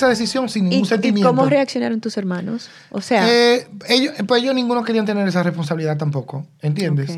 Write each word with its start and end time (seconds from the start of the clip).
esa 0.00 0.08
decisión 0.08 0.48
sin 0.48 0.64
ningún 0.64 0.80
¿Y, 0.80 0.82
y 0.82 0.86
sentimiento. 0.86 1.28
cómo 1.28 1.46
reaccionaron 1.46 2.00
tus 2.00 2.16
hermanos? 2.16 2.68
O 2.90 3.00
sea, 3.00 3.28
Eh, 3.28 3.68
ellos, 3.88 4.14
pues 4.26 4.42
ellos 4.42 4.54
ninguno 4.54 4.82
querían 4.82 5.04
tener 5.04 5.26
esa 5.28 5.42
responsabilidad 5.42 5.96
tampoco, 5.96 6.46
¿entiendes? 6.60 7.16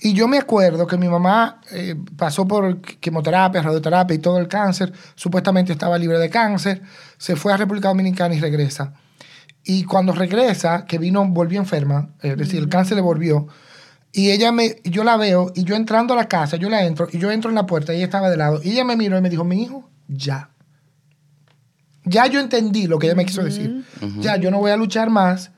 Y 0.00 0.14
yo 0.14 0.26
me 0.26 0.38
acuerdo 0.38 0.86
que 0.86 0.96
mi 0.96 1.08
mamá 1.08 1.60
eh, 1.70 1.94
pasó 2.16 2.48
por 2.48 2.80
quimioterapia, 2.80 3.62
radioterapia 3.62 4.14
y 4.14 4.18
todo 4.18 4.38
el 4.38 4.48
cáncer, 4.48 4.92
supuestamente 5.14 5.72
estaba 5.72 5.96
libre 5.96 6.18
de 6.18 6.28
cáncer, 6.28 6.82
se 7.18 7.36
fue 7.36 7.52
a 7.52 7.56
República 7.56 7.88
Dominicana 7.88 8.34
y 8.34 8.40
regresa. 8.40 8.94
Y 9.64 9.84
cuando 9.84 10.12
regresa, 10.12 10.86
que 10.86 10.98
vino, 10.98 11.24
volvió 11.28 11.60
enferma, 11.60 12.08
es 12.20 12.36
decir, 12.36 12.58
el 12.58 12.68
cáncer 12.68 12.96
le 12.96 13.02
volvió, 13.02 13.46
y 14.10 14.30
ella 14.32 14.50
me, 14.50 14.76
yo 14.82 15.04
la 15.04 15.16
veo, 15.16 15.52
y 15.54 15.62
yo 15.64 15.76
entrando 15.76 16.14
a 16.14 16.16
la 16.16 16.26
casa, 16.26 16.56
yo 16.56 16.68
la 16.68 16.84
entro, 16.84 17.06
y 17.12 17.18
yo 17.18 17.30
entro 17.30 17.48
en 17.50 17.54
la 17.54 17.64
puerta, 17.64 17.92
y 17.92 17.96
ella 17.96 18.06
estaba 18.06 18.28
de 18.28 18.36
lado, 18.36 18.60
y 18.62 18.72
ella 18.72 18.84
me 18.84 18.96
miró 18.96 19.16
y 19.16 19.20
me 19.20 19.30
dijo, 19.30 19.44
mi 19.44 19.62
hijo, 19.62 19.88
ya. 20.08 20.50
Ya 22.04 22.26
yo 22.26 22.40
entendí 22.40 22.86
lo 22.86 22.98
que 22.98 23.06
ella 23.06 23.14
me 23.14 23.24
quiso 23.24 23.42
decir. 23.42 23.84
Ya 24.18 24.36
yo 24.36 24.50
no 24.50 24.58
voy 24.58 24.70
a 24.70 24.76
luchar 24.76 25.10
más. 25.10 25.50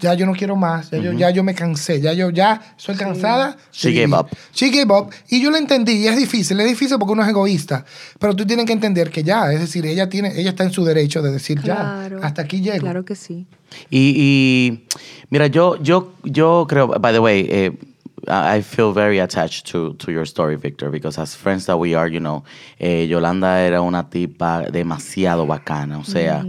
Ya 0.00 0.14
yo 0.14 0.26
no 0.26 0.32
quiero 0.32 0.56
más. 0.56 0.90
Ya, 0.90 0.98
yo, 0.98 1.12
ya 1.12 1.30
yo 1.30 1.44
me 1.44 1.54
cansé. 1.54 2.00
Ya 2.00 2.12
yo 2.12 2.30
ya 2.30 2.74
soy 2.76 2.96
cansada. 2.96 3.56
She 3.70 3.92
de 3.92 4.00
gave 4.00 4.20
up. 4.20 4.28
She 4.52 4.70
gave 4.70 4.92
up. 4.92 5.10
Y 5.28 5.40
yo 5.40 5.50
lo 5.50 5.56
entendí. 5.56 5.92
Y 5.92 6.08
es 6.08 6.16
difícil. 6.16 6.58
Es 6.58 6.66
difícil 6.66 6.98
porque 6.98 7.12
uno 7.12 7.22
es 7.22 7.28
egoísta. 7.28 7.84
Pero 8.18 8.34
tú 8.34 8.44
tienes 8.44 8.66
que 8.66 8.72
entender 8.72 9.10
que 9.10 9.22
ya. 9.22 9.52
Es 9.52 9.60
decir, 9.60 9.86
ella, 9.86 10.08
tiene, 10.08 10.32
ella 10.36 10.50
está 10.50 10.64
en 10.64 10.72
su 10.72 10.84
derecho 10.84 11.22
de 11.22 11.30
decir 11.30 11.60
claro. 11.60 12.18
ya. 12.18 12.26
Hasta 12.26 12.42
aquí 12.42 12.60
llego. 12.60 12.80
Claro 12.80 13.04
que 13.04 13.14
sí. 13.14 13.46
Y, 13.90 14.14
y, 14.16 14.86
mira, 15.30 15.46
yo, 15.46 15.80
yo, 15.80 16.14
yo 16.24 16.66
creo, 16.68 16.88
by 16.88 17.12
the 17.12 17.20
way, 17.20 17.46
eh, 17.48 17.78
I 18.28 18.62
feel 18.62 18.92
very 18.92 19.18
attached 19.18 19.66
to, 19.72 19.94
to 19.94 20.12
your 20.12 20.24
story, 20.24 20.56
Victor, 20.56 20.90
because 20.90 21.18
as 21.18 21.34
friends 21.34 21.66
that 21.66 21.76
we 21.76 21.94
are, 21.94 22.06
you 22.06 22.20
know, 22.20 22.44
eh, 22.78 23.06
Yolanda 23.06 23.60
era 23.60 23.82
una 23.82 24.08
tipa 24.08 24.62
demasiado 24.70 25.46
bacana. 25.46 25.98
O 25.98 26.04
sea, 26.04 26.44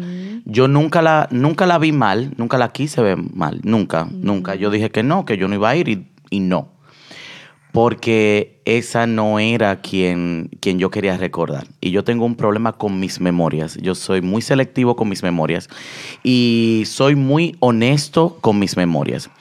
yo 0.45 0.67
nunca 0.67 1.01
la, 1.01 1.27
nunca 1.31 1.65
la 1.65 1.79
vi 1.79 1.91
mal, 1.91 2.33
nunca 2.37 2.57
la 2.57 2.69
quise 2.69 3.01
ver 3.01 3.17
mal, 3.17 3.59
nunca, 3.63 4.07
nunca. 4.11 4.55
Yo 4.55 4.69
dije 4.69 4.91
que 4.91 5.03
no, 5.03 5.25
que 5.25 5.37
yo 5.37 5.47
no 5.47 5.55
iba 5.55 5.69
a 5.69 5.75
ir 5.75 5.89
y, 5.89 6.07
y 6.29 6.39
no. 6.39 6.69
Porque 7.71 8.61
esa 8.65 9.07
no 9.07 9.39
era 9.39 9.81
quien, 9.81 10.51
quien 10.59 10.77
yo 10.77 10.91
quería 10.91 11.17
recordar. 11.17 11.65
Y 11.81 11.89
yo 11.89 12.03
tengo 12.03 12.23
un 12.23 12.35
problema 12.35 12.73
con 12.73 12.99
mis 12.99 13.19
memorias. 13.19 13.77
Yo 13.81 13.95
soy 13.95 14.21
muy 14.21 14.43
selectivo 14.43 14.95
con 14.95 15.09
mis 15.09 15.23
memorias 15.23 15.69
y 16.23 16.83
soy 16.85 17.15
muy 17.15 17.55
honesto 17.59 18.37
con 18.41 18.59
mis 18.59 18.77
memorias. 18.77 19.31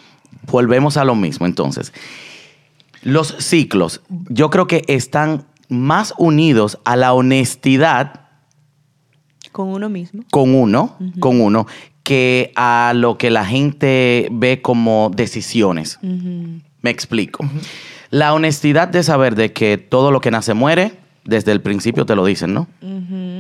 Volvemos 0.51 0.97
a 0.97 1.05
lo 1.05 1.15
mismo. 1.15 1.47
Entonces, 1.47 1.93
los 3.03 3.37
ciclos, 3.39 4.01
yo 4.29 4.51
creo 4.51 4.67
que 4.67 4.85
están 4.89 5.45
más 5.69 6.15
unidos 6.19 6.79
a 6.85 6.97
la 6.97 7.13
honestidad 7.15 8.21
Con 9.53 9.69
uno 9.69 9.89
mismo. 9.89 10.23
con 10.31 10.55
uno, 10.55 10.97
con 11.21 11.41
uno, 11.41 11.67
que 12.03 12.53
a 12.57 12.93
lo 12.95 13.17
que 13.19 13.31
la 13.31 13.45
gente 13.45 14.29
ve 14.31 14.61
como 14.61 15.11
decisiones. 15.15 15.99
Me 16.03 16.91
explico. 16.91 17.45
La 18.11 18.35
honestidad 18.35 18.89
de 18.89 19.03
saber 19.03 19.35
de 19.35 19.53
que 19.53 19.79
todo 19.79 20.11
lo 20.11 20.21
que 20.21 20.31
nace 20.31 20.53
muere, 20.55 21.02
desde 21.25 21.53
el 21.53 21.61
principio 21.61 22.05
te 22.07 22.17
lo 22.17 22.25
dicen, 22.25 22.53
¿no? 22.55 22.67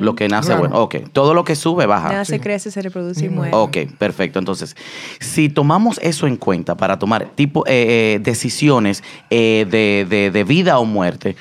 Lo 0.00 0.14
que 0.14 0.28
nace, 0.28 0.48
Claro. 0.48 0.60
bueno, 0.60 0.78
ok. 0.82 0.96
Todo 1.12 1.34
lo 1.34 1.44
que 1.44 1.56
sube, 1.56 1.86
baja. 1.86 2.12
Nace, 2.12 2.38
crece, 2.40 2.70
se 2.70 2.80
reproduce 2.82 3.24
y 3.26 3.28
muere. 3.28 3.54
Ok, 3.56 3.76
perfecto. 3.98 4.38
Entonces, 4.38 4.76
si 5.20 5.48
tomamos 5.48 5.98
eso 6.02 6.26
en 6.26 6.36
cuenta 6.36 6.76
para 6.76 6.98
tomar 6.98 7.30
tipo 7.34 7.64
eh, 7.66 8.14
eh, 8.16 8.18
decisiones 8.22 9.02
eh, 9.30 9.66
de, 9.70 10.06
de- 10.08 10.30
de 10.30 10.44
vida 10.44 10.78
o 10.78 10.84
muerte, 10.84 11.36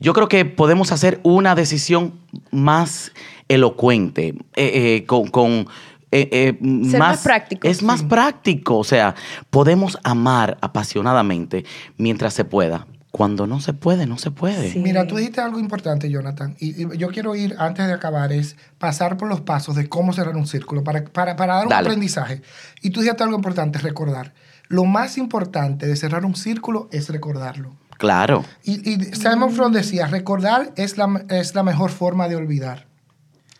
yo 0.00 0.12
creo 0.14 0.28
que 0.28 0.44
podemos 0.44 0.92
hacer 0.92 1.20
una 1.24 1.54
decisión 1.54 2.14
más 2.50 3.12
elocuente, 3.48 4.28
eh, 4.56 4.96
eh, 4.96 5.04
con, 5.06 5.28
con, 5.28 5.66
eh, 6.10 6.28
eh, 6.32 6.58
Ser 6.90 6.98
más 7.00 7.22
práctico. 7.22 7.68
Es 7.68 7.82
más 7.82 8.02
práctico. 8.02 8.78
O 8.78 8.84
sea, 8.84 9.14
podemos 9.50 9.98
amar 10.04 10.58
apasionadamente 10.60 11.64
mientras 11.98 12.34
se 12.34 12.44
pueda. 12.44 12.86
Cuando 13.12 13.46
no 13.46 13.60
se 13.60 13.74
puede, 13.74 14.06
no 14.06 14.16
se 14.16 14.30
puede. 14.30 14.72
Sí. 14.72 14.78
Mira, 14.78 15.06
tú 15.06 15.16
dijiste 15.16 15.42
algo 15.42 15.60
importante, 15.60 16.08
Jonathan, 16.10 16.56
y, 16.58 16.82
y 16.82 16.96
yo 16.96 17.08
quiero 17.08 17.34
ir, 17.36 17.54
antes 17.58 17.86
de 17.86 17.92
acabar, 17.92 18.32
es 18.32 18.56
pasar 18.78 19.18
por 19.18 19.28
los 19.28 19.42
pasos 19.42 19.76
de 19.76 19.88
cómo 19.88 20.14
cerrar 20.14 20.34
un 20.34 20.46
círculo, 20.46 20.82
para, 20.82 21.04
para, 21.04 21.36
para 21.36 21.56
dar 21.56 21.64
un 21.64 21.68
Dale. 21.68 21.88
aprendizaje. 21.88 22.40
Y 22.80 22.88
tú 22.88 23.00
dijiste 23.02 23.22
algo 23.22 23.36
importante, 23.36 23.78
recordar. 23.78 24.32
Lo 24.68 24.86
más 24.86 25.18
importante 25.18 25.86
de 25.86 25.94
cerrar 25.96 26.24
un 26.24 26.34
círculo 26.34 26.88
es 26.90 27.10
recordarlo. 27.10 27.76
Claro. 27.98 28.46
Y, 28.64 28.90
y 28.90 29.14
Simon 29.14 29.52
Freud 29.52 29.72
decía, 29.72 30.06
recordar 30.06 30.72
es 30.76 30.96
la, 30.96 31.24
es 31.28 31.54
la 31.54 31.62
mejor 31.62 31.90
forma 31.90 32.28
de 32.28 32.36
olvidar. 32.36 32.86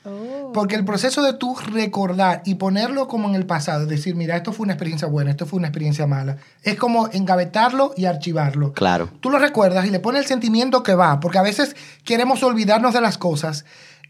Oh. 0.05 0.51
Porque 0.53 0.75
el 0.75 0.85
proceso 0.85 1.23
de 1.23 1.33
tú 1.35 1.57
recordar 1.73 2.43
y 2.45 2.57
ponerlo 2.57 3.07
como 3.09 3.29
en 3.29 3.35
el 3.37 3.47
pasado, 3.47 3.87
decir, 3.87 4.15
mira, 4.17 4.37
esto 4.37 4.53
fue 4.53 4.65
una 4.65 4.73
experiencia 4.73 5.07
buena, 5.07 5.31
esto 5.31 5.47
fue 5.47 5.59
una 5.59 5.69
experiencia 5.69 6.07
mala, 6.07 6.39
es 6.63 6.77
como 6.77 7.09
engavetarlo 7.13 7.95
y 7.97 8.07
archivarlo. 8.07 8.73
Claro. 8.73 9.09
Tú 9.21 9.31
lo 9.31 9.39
recuerdas 9.39 9.87
y 9.87 9.91
le 9.91 10.01
pones 10.01 10.23
el 10.23 10.27
sentimiento 10.27 10.83
que 10.83 10.95
va, 10.95 11.21
porque 11.21 11.39
a 11.39 11.43
veces 11.43 11.77
queremos 12.05 12.43
olvidarnos 12.43 12.95
de 12.95 13.01
las 13.01 13.17
cosas 13.17 13.65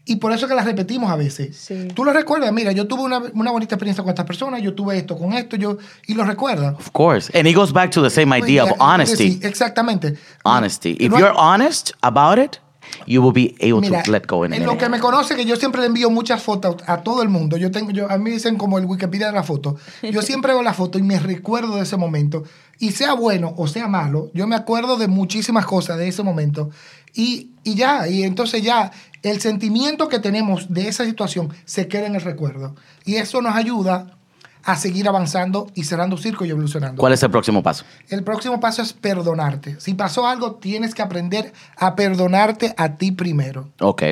y 0.05 0.17
por 0.17 0.33
eso 0.33 0.47
que 0.49 0.55
las 0.55 0.65
repetimos 0.65 1.09
a 1.11 1.15
veces. 1.15 1.55
Sí. 1.55 1.87
Tú 1.93 2.03
lo 2.03 2.11
recuerdas, 2.11 2.51
mira, 2.51 2.71
yo 2.73 2.87
tuve 2.87 3.03
una, 3.03 3.21
una 3.35 3.51
bonita 3.51 3.75
experiencia 3.75 4.03
con 4.03 4.09
esta 4.09 4.25
persona, 4.25 4.59
yo 4.59 4.73
tuve 4.73 4.97
esto 4.97 5.17
con 5.17 5.31
esto, 5.33 5.55
yo 5.55 5.77
y 6.07 6.13
lo 6.13 6.25
recuerdas. 6.25 6.73
Of 6.77 6.89
course. 6.91 7.31
And 7.37 7.47
it 7.47 7.55
goes 7.55 7.71
back 7.71 7.91
to 7.91 8.01
the 8.01 8.09
same 8.09 8.35
idea 8.35 8.63
of 8.63 8.69
Sí, 8.71 8.75
honesty. 8.79 9.39
exactamente. 9.43 10.17
honesty. 10.43 10.97
If 10.99 11.11
you're 11.13 11.33
honest 11.37 11.91
about 12.01 12.37
it, 12.37 12.59
you 13.05 13.21
will 13.21 13.33
be 13.33 13.55
able 13.59 13.81
Mira, 13.81 14.03
to 14.03 14.11
let 14.11 14.27
go 14.27 14.45
in 14.45 14.53
en 14.53 14.65
lo 14.65 14.77
que 14.77 14.89
me 14.89 14.99
conoce, 14.99 15.35
que 15.35 15.45
yo 15.45 15.55
siempre 15.55 15.81
le 15.81 15.87
envío 15.87 16.09
muchas 16.09 16.41
fotos 16.41 16.77
a 16.85 17.03
todo 17.03 17.21
el 17.21 17.29
mundo. 17.29 17.57
Yo 17.57 17.71
tengo, 17.71 17.91
yo, 17.91 18.09
a 18.09 18.17
mí 18.17 18.31
dicen 18.31 18.57
como 18.57 18.77
el 18.77 18.85
Wikipedia 18.85 19.27
de 19.27 19.33
la 19.33 19.43
foto. 19.43 19.75
Yo 20.01 20.21
siempre 20.23 20.53
veo 20.53 20.63
la 20.63 20.73
foto 20.73 20.97
y 20.97 21.03
me 21.03 21.19
recuerdo 21.19 21.75
de 21.75 21.83
ese 21.83 21.97
momento. 21.97 22.43
Y 22.79 22.91
sea 22.91 23.13
bueno 23.13 23.53
o 23.57 23.67
sea 23.67 23.87
malo, 23.87 24.31
yo 24.33 24.47
me 24.47 24.55
acuerdo 24.55 24.97
de 24.97 25.07
muchísimas 25.07 25.65
cosas 25.65 25.97
de 25.97 26.07
ese 26.07 26.23
momento. 26.23 26.69
Y, 27.13 27.51
y 27.63 27.75
ya, 27.75 28.07
y 28.07 28.23
entonces 28.23 28.61
ya 28.63 28.91
el 29.21 29.39
sentimiento 29.39 30.09
que 30.09 30.19
tenemos 30.19 30.73
de 30.73 30.87
esa 30.87 31.05
situación 31.05 31.53
se 31.65 31.87
queda 31.87 32.07
en 32.07 32.15
el 32.15 32.21
recuerdo. 32.21 32.75
Y 33.05 33.15
eso 33.15 33.41
nos 33.41 33.55
ayuda 33.55 34.17
a 34.63 34.75
seguir 34.75 35.07
avanzando 35.07 35.67
y 35.75 35.83
cerrando 35.83 36.17
círculos 36.17 36.47
y 36.47 36.51
evolucionando. 36.51 36.99
¿Cuál 36.99 37.13
es 37.13 37.23
el 37.23 37.29
próximo 37.31 37.61
paso? 37.61 37.83
El 38.09 38.23
próximo 38.23 38.59
paso 38.59 38.81
es 38.81 38.93
perdonarte. 38.93 39.79
Si 39.79 39.93
pasó 39.93 40.25
algo, 40.27 40.55
tienes 40.55 40.95
que 40.95 41.01
aprender 41.01 41.51
a 41.75 41.95
perdonarte 41.95 42.73
a 42.77 42.95
ti 42.95 43.11
primero. 43.11 43.69
Ok. 43.79 44.03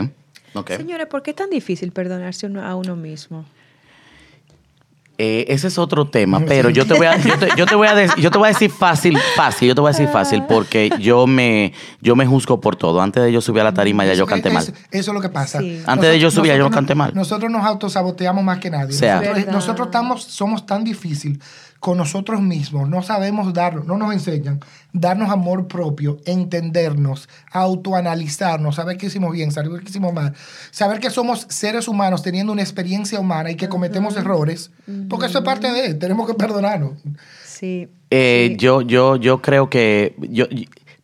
Ok. 0.53 0.71
Señores, 0.77 1.07
¿por 1.07 1.23
qué 1.23 1.29
es 1.31 1.37
tan 1.37 1.49
difícil 1.49 1.91
perdonarse 1.93 2.45
uno- 2.47 2.65
a 2.65 2.75
uno 2.75 2.95
mismo? 2.97 3.45
Eh, 5.23 5.45
ese 5.53 5.67
es 5.67 5.77
otro 5.77 6.07
tema, 6.07 6.39
pero 6.47 6.71
yo 6.71 6.87
te 6.87 6.95
voy 6.95 7.05
a, 7.05 7.15
yo 7.15 7.37
te, 7.37 7.49
yo 7.55 7.67
te 7.67 7.75
voy 7.75 7.87
a, 7.87 7.93
de- 7.93 8.09
yo 8.17 8.31
te 8.31 8.39
voy 8.39 8.47
a 8.47 8.53
decir 8.53 8.71
fácil, 8.71 9.15
fácil, 9.35 9.67
yo 9.67 9.75
te 9.75 9.81
voy 9.81 9.89
a 9.89 9.91
decir 9.91 10.07
fácil 10.07 10.43
porque 10.49 10.89
yo 10.99 11.27
me, 11.27 11.73
yo 12.01 12.15
me 12.15 12.25
juzgo 12.25 12.59
por 12.59 12.75
todo. 12.75 12.99
Antes 13.01 13.21
de 13.21 13.31
yo 13.31 13.39
subir 13.39 13.61
a 13.61 13.65
la 13.65 13.73
tarima 13.73 14.03
ya 14.03 14.15
yo 14.15 14.25
canté 14.25 14.49
mal. 14.49 14.63
Eso 14.63 14.75
es 14.91 15.07
lo 15.13 15.21
que 15.21 15.29
pasa. 15.29 15.59
Sí. 15.59 15.83
Antes 15.85 16.09
de 16.09 16.19
yo 16.19 16.31
subir, 16.31 16.47
ya 16.47 16.53
yo 16.57 16.63
nosotros 16.63 16.75
canté 16.75 16.95
no- 16.95 16.97
mal. 17.03 17.11
Nosotros 17.13 17.51
nos 17.51 17.63
autosaboteamos 17.63 18.43
más 18.43 18.57
que 18.57 18.71
nadie. 18.71 18.95
O 18.95 18.97
sea. 18.97 19.21
nosotros, 19.21 19.45
nosotros 19.53 19.87
estamos, 19.89 20.23
somos 20.23 20.65
tan 20.65 20.83
difícil 20.83 21.39
con 21.81 21.97
nosotros 21.97 22.41
mismos. 22.41 22.87
No 22.87 23.01
sabemos 23.01 23.53
darlo, 23.53 23.83
no 23.83 23.97
nos 23.97 24.13
enseñan. 24.13 24.59
Darnos 24.93 25.31
amor 25.31 25.67
propio, 25.67 26.19
entendernos, 26.25 27.27
autoanalizarnos, 27.51 28.75
saber 28.75 28.97
qué 28.97 29.07
hicimos 29.07 29.33
bien, 29.33 29.51
saber 29.51 29.81
qué 29.81 29.89
hicimos 29.89 30.13
mal. 30.13 30.35
Saber 30.69 30.99
que 30.99 31.09
somos 31.09 31.47
seres 31.49 31.87
humanos 31.87 32.21
teniendo 32.21 32.53
una 32.53 32.61
experiencia 32.61 33.19
humana 33.19 33.49
y 33.49 33.55
que 33.55 33.67
cometemos 33.67 34.15
errores. 34.15 34.69
Porque 35.09 35.25
eso 35.25 35.39
es 35.39 35.43
parte 35.43 35.71
de, 35.71 35.95
tenemos 35.95 36.27
que 36.27 36.35
perdonarnos. 36.35 36.99
Sí. 37.43 37.89
Eh, 38.11 38.49
sí. 38.51 38.57
yo, 38.57 38.83
yo, 38.83 39.15
yo 39.15 39.41
creo 39.41 39.71
que 39.71 40.15
yo, 40.19 40.45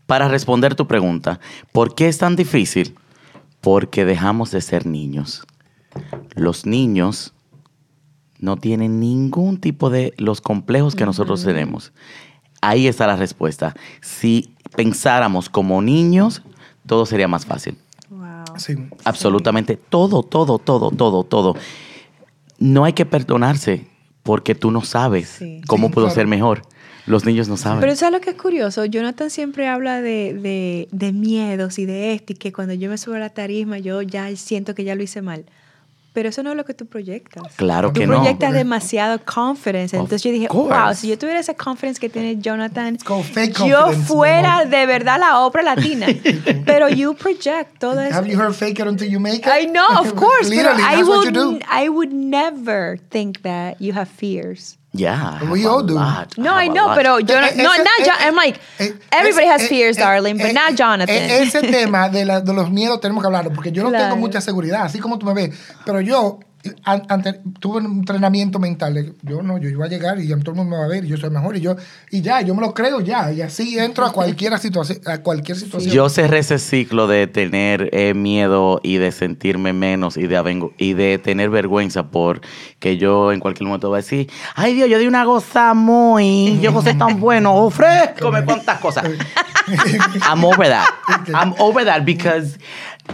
para 0.05 0.27
responder 0.27 0.75
tu 0.75 0.87
pregunta, 0.87 1.39
¿por 1.71 1.95
qué 1.95 2.07
es 2.07 2.19
tan 2.19 2.35
difícil? 2.35 2.93
Porque 3.61 4.05
dejamos 4.05 4.51
de 4.51 4.61
ser 4.61 4.85
niños. 4.85 5.41
Los 6.35 6.67
niños 6.67 7.33
no 8.39 8.57
tienen 8.57 8.99
ningún 8.99 9.57
tipo 9.59 9.89
de 9.89 10.13
los 10.17 10.41
complejos 10.41 10.95
que 10.95 11.05
nosotros 11.05 11.43
tenemos. 11.43 11.91
Ahí 12.61 12.87
está 12.87 13.07
la 13.07 13.15
respuesta. 13.15 13.75
Si 14.01 14.53
pensáramos 14.75 15.49
como 15.49 15.81
niños, 15.81 16.41
todo 16.85 17.05
sería 17.05 17.27
más 17.27 17.45
fácil. 17.45 17.77
Wow. 18.09 18.57
Sí. 18.57 18.75
Absolutamente 19.03 19.77
todo, 19.77 20.23
todo, 20.23 20.57
todo, 20.59 20.91
todo, 20.91 21.23
todo. 21.23 21.55
No 22.59 22.85
hay 22.85 22.93
que 22.93 23.05
perdonarse 23.05 23.87
porque 24.23 24.55
tú 24.55 24.71
no 24.71 24.81
sabes 24.81 25.29
Sí. 25.29 25.61
cómo 25.67 25.87
Sí, 25.87 25.93
puedo 25.93 26.07
claro. 26.07 26.15
ser 26.15 26.27
mejor. 26.27 26.61
Los 27.05 27.23
niños 27.25 27.47
no 27.47 27.55
saben. 27.55 27.79
Pero 27.79 27.95
¿sabes 27.95 28.19
lo 28.19 28.21
que 28.21 28.31
es 28.31 28.35
curioso? 28.35 28.83
Jonathan 28.83 29.29
siempre 29.29 29.67
habla 29.67 30.01
de, 30.01 30.33
de, 30.33 30.89
de 30.91 31.13
miedos 31.13 31.79
y 31.79 31.85
de 31.85 32.13
esto, 32.13 32.33
y 32.33 32.35
que 32.35 32.51
cuando 32.51 32.73
yo 32.73 32.89
me 32.89 32.97
subo 32.97 33.15
a 33.15 33.19
la 33.19 33.29
tarisma 33.29 33.77
yo 33.77 34.01
ya 34.01 34.35
siento 34.35 34.75
que 34.75 34.83
ya 34.83 34.93
lo 34.95 35.03
hice 35.03 35.21
mal. 35.21 35.45
Pero 36.17 36.29
eso 36.29 36.41
no 36.41 36.49
es 36.49 36.57
lo 36.57 36.65
que 36.65 36.73
tú 36.73 36.87
proyectas. 36.87 37.43
Claro 37.57 37.89
Tú 37.93 37.99
que 37.99 38.07
no. 38.07 38.15
proyectas 38.15 38.51
demasiado 38.51 39.19
confidence. 39.23 39.95
Of 39.95 40.01
Entonces 40.05 40.23
yo 40.23 40.31
dije, 40.31 40.47
course. 40.47 40.73
wow, 40.75 40.95
si 40.95 41.07
yo 41.09 41.15
tuviera 41.19 41.39
esa 41.39 41.53
confidence 41.53 41.99
que 41.99 42.09
tiene 42.09 42.37
Jonathan, 42.41 42.97
yo 43.67 43.91
fuera 43.91 44.61
amor. 44.61 44.69
de 44.69 44.85
verdad 44.87 45.19
la 45.19 45.41
obra 45.41 45.61
latina. 45.61 46.07
Pero 46.65 46.89
you 46.89 47.13
project 47.13 47.77
todo 47.77 48.01
eso. 48.01 48.15
Have 48.15 48.27
you 48.27 48.35
heard 48.35 48.55
fake 48.55 48.79
it 48.79 48.87
until 48.87 49.07
you 49.07 49.19
make 49.19 49.41
it? 49.41 49.47
I 49.47 49.67
know, 49.67 49.85
of 49.99 50.15
course. 50.19 50.49
Literally, 50.49 50.81
I 50.81 50.95
that's 50.95 51.07
what 51.07 51.25
you 51.25 51.31
do. 51.31 51.51
would, 51.51 51.63
I 51.69 51.87
would 51.87 52.11
never 52.11 52.97
think 53.11 53.43
that 53.43 53.79
you 53.79 53.93
have 53.93 54.07
fears. 54.09 54.79
Yeah. 54.97 55.39
I 55.41 55.45
We 55.51 55.65
all 55.65 55.83
do. 55.83 55.93
lot. 55.93 56.37
No, 56.37 56.53
I 56.55 56.65
a 56.65 56.73
know, 56.73 56.87
lot. 56.87 56.95
pero 56.95 57.19
yo 57.19 57.39
no, 57.39 57.47
Eh, 57.47 57.53
no, 57.57 57.71
ese- 57.73 57.83
not 57.83 58.05
John. 58.05 58.15
eh, 58.19 58.27
I'm 58.27 58.35
like, 58.35 58.59
eh, 58.79 58.91
everybody 59.11 59.47
has 59.47 59.61
eh, 59.63 59.67
fears, 59.67 59.97
eh, 59.97 60.01
darling, 60.01 60.37
but 60.37 60.47
eh, 60.47 60.53
not 60.53 60.71
eh, 60.71 60.75
Jonathan. 60.75 61.15
eh, 61.15 61.43
Ese 61.43 61.61
tema 61.71 62.09
de, 62.09 62.25
la- 62.25 62.41
de 62.41 62.53
los 62.53 62.69
miedos 62.71 62.99
tenemos 62.99 63.21
que 63.21 63.27
hablarlo, 63.27 63.51
porque 63.53 63.71
yo 63.71 63.83
no 63.83 63.89
Claro. 63.89 64.05
tengo 64.05 64.17
mucha 64.17 64.41
seguridad, 64.41 64.81
así 64.83 64.99
como 64.99 65.17
tú 65.19 65.25
me 65.25 65.33
ves. 65.33 65.55
Pero 65.85 66.01
yo 66.01 66.39
ante- 66.83 67.39
tuve 67.59 67.77
un 67.79 67.85
entrenamiento 67.99 68.59
mental. 68.59 68.93
de 68.93 69.05
que 69.05 69.13
Yo 69.23 69.41
no, 69.41 69.57
yo 69.57 69.69
iba 69.69 69.85
a 69.85 69.89
llegar 69.89 70.19
y 70.19 70.27
ya 70.27 70.37
todo 70.37 70.51
el 70.51 70.57
mundo 70.57 70.71
me 70.75 70.77
va 70.77 70.85
a 70.85 70.87
ver 70.87 71.05
y 71.05 71.07
yo 71.09 71.17
soy 71.17 71.29
mejor 71.29 71.55
y 71.57 71.61
yo 71.61 71.75
y 72.11 72.21
ya, 72.21 72.41
yo 72.41 72.53
me 72.55 72.61
lo 72.61 72.73
creo 72.73 73.01
ya 73.01 73.31
y 73.31 73.41
así 73.41 73.77
entro 73.77 74.05
a 74.05 74.11
cualquier 74.11 74.57
situación, 74.59 74.99
a 75.05 75.19
cualquier 75.19 75.57
situación. 75.57 75.93
Yo 75.93 76.09
cerré 76.09 76.39
ese 76.39 76.59
ciclo 76.59 77.07
de 77.07 77.27
tener 77.27 77.89
eh, 77.93 78.13
miedo 78.13 78.79
y 78.83 78.97
de 78.97 79.11
sentirme 79.11 79.73
menos 79.73 80.17
y 80.17 80.27
de, 80.27 80.37
avengo- 80.37 80.73
y 80.77 80.93
de 80.93 81.17
tener 81.17 81.49
vergüenza 81.49 82.07
por 82.11 82.41
que 82.79 82.97
yo 82.97 83.31
en 83.31 83.39
cualquier 83.39 83.67
momento 83.67 83.89
voy 83.89 83.97
a 83.97 84.01
decir, 84.01 84.29
ay 84.55 84.73
Dios, 84.73 84.89
yo 84.89 84.99
di 84.99 85.07
una 85.07 85.23
goza 85.25 85.73
muy, 85.73 86.59
yo 86.61 86.71
gocé 86.71 86.93
tan 86.93 87.19
bueno, 87.19 87.55
ofrézcome 87.55 88.43
cuántas 88.45 88.79
cosas. 88.79 89.05
I'm 90.29 90.43
over 90.45 90.67
that. 90.67 90.87
I'm 91.33 91.53
over 91.59 91.83
that 91.85 92.05
because, 92.05 92.57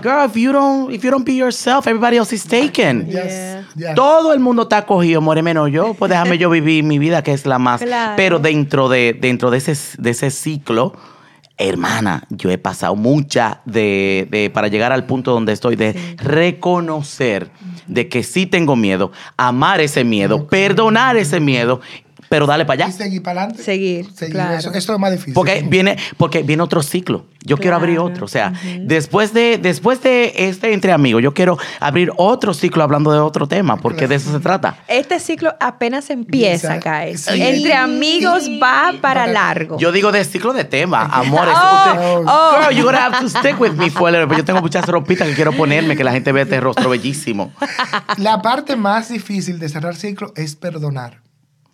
girl, 0.01 0.25
if 0.25 0.35
you 0.35 0.51
don't, 0.51 0.91
if 0.93 1.03
you 1.03 1.11
don't 1.11 1.25
be 1.25 1.35
yourself, 1.35 1.87
everybody 1.87 2.17
else 2.17 2.33
is 2.35 2.45
taken. 2.45 3.07
Yes, 3.09 3.65
Yeah. 3.75 3.95
Todo 3.95 4.33
el 4.33 4.39
mundo 4.39 4.63
está 4.63 4.85
cogido, 4.85 5.19
more 5.21 5.41
menos 5.41 5.69
yo. 5.71 5.93
Pues 5.95 6.09
déjame 6.09 6.37
yo 6.37 6.49
vivir 6.49 6.83
mi 6.83 6.99
vida, 6.99 7.23
que 7.23 7.31
es 7.33 7.45
la 7.45 7.57
más. 7.59 7.81
Claro. 7.81 8.13
Pero 8.15 8.39
dentro 8.39 8.87
de, 8.89 9.17
dentro 9.19 9.49
de 9.49 9.57
ese, 9.57 9.75
de 9.97 10.09
ese 10.11 10.29
ciclo, 10.29 10.93
hermana, 11.57 12.23
yo 12.29 12.49
he 12.51 12.57
pasado 12.57 12.95
mucha 12.95 13.61
de, 13.65 14.27
de- 14.29 14.49
para 14.49 14.67
llegar 14.67 14.91
al 14.91 15.05
punto 15.05 15.31
donde 15.31 15.53
estoy, 15.53 15.75
de 15.75 16.15
reconocer 16.17 17.49
de 17.87 18.07
que 18.09 18.23
sí 18.23 18.45
tengo 18.45 18.75
miedo, 18.75 19.11
amar 19.37 19.81
ese 19.81 20.03
miedo, 20.03 20.47
perdonar 20.47 21.17
ese 21.17 21.39
miedo, 21.39 21.81
pero 22.33 22.47
dale 22.47 22.65
para 22.65 22.79
Y 22.79 22.83
allá. 22.85 22.91
seguir 22.91 23.21
para 23.21 23.41
adelante. 23.41 23.61
Seguir, 23.63 24.07
claro. 24.31 24.55
Eso, 24.57 24.69
eso 24.69 24.77
es 24.79 24.87
lo 24.87 24.97
más 24.97 25.11
difícil. 25.11 25.35
Porque 25.35 25.63
viene, 25.69 25.97
porque 26.17 26.41
viene 26.41 26.63
otro 26.63 26.81
ciclo. 26.81 27.27
Yo 27.45 27.57
quiero 27.57 27.75
abrir 27.75 27.99
otro. 27.99 28.25
O 28.25 28.27
sea, 28.27 28.53
después 28.81 29.33
de, 29.33 29.59
después 29.59 30.01
de 30.01 30.33
este 30.35 30.73
entre 30.73 30.93
amigos, 30.93 31.21
yo 31.21 31.35
quiero 31.35 31.59
abrir 31.79 32.11
otro 32.17 32.55
ciclo 32.55 32.81
hablando 32.83 33.11
de 33.11 33.19
otro 33.19 33.47
tema, 33.47 33.77
porque 33.77 34.07
de 34.07 34.15
eso 34.15 34.31
se 34.31 34.39
trata. 34.39 34.77
Este 34.87 35.19
ciclo 35.19 35.53
apenas 35.59 36.09
empieza. 36.09 36.79
Sí. 37.15 37.39
Entre 37.39 37.75
amigos 37.75 38.49
va 38.61 38.93
para 38.99 39.27
largo. 39.27 39.77
Yo 39.77 39.91
digo 39.91 40.11
de 40.11 40.23
ciclo 40.25 40.53
de 40.53 40.63
tema, 40.63 41.03
amores. 41.11 41.53
Oh, 41.55 41.91
usted- 41.91 42.25
oh. 42.27 42.55
Girl, 42.63 42.75
you're 42.75 42.83
gonna 42.85 43.05
have 43.05 43.19
to 43.19 43.29
stick 43.29 43.59
with 43.59 43.73
me 43.73 43.91
for 43.91 44.07
a 44.09 44.11
little. 44.11 44.35
Yo 44.35 44.43
tengo 44.43 44.59
muchas 44.61 44.87
ropitas 44.87 45.27
que 45.27 45.35
quiero 45.35 45.51
ponerme, 45.51 45.95
que 45.95 46.03
la 46.03 46.13
gente 46.13 46.31
vea 46.31 46.43
este 46.43 46.59
rostro 46.59 46.89
bellísimo. 46.89 47.51
La 48.17 48.41
parte 48.41 48.75
más 48.75 49.09
difícil 49.09 49.59
de 49.59 49.69
cerrar 49.69 49.95
ciclo 49.95 50.33
es 50.35 50.55
perdonar. 50.55 51.22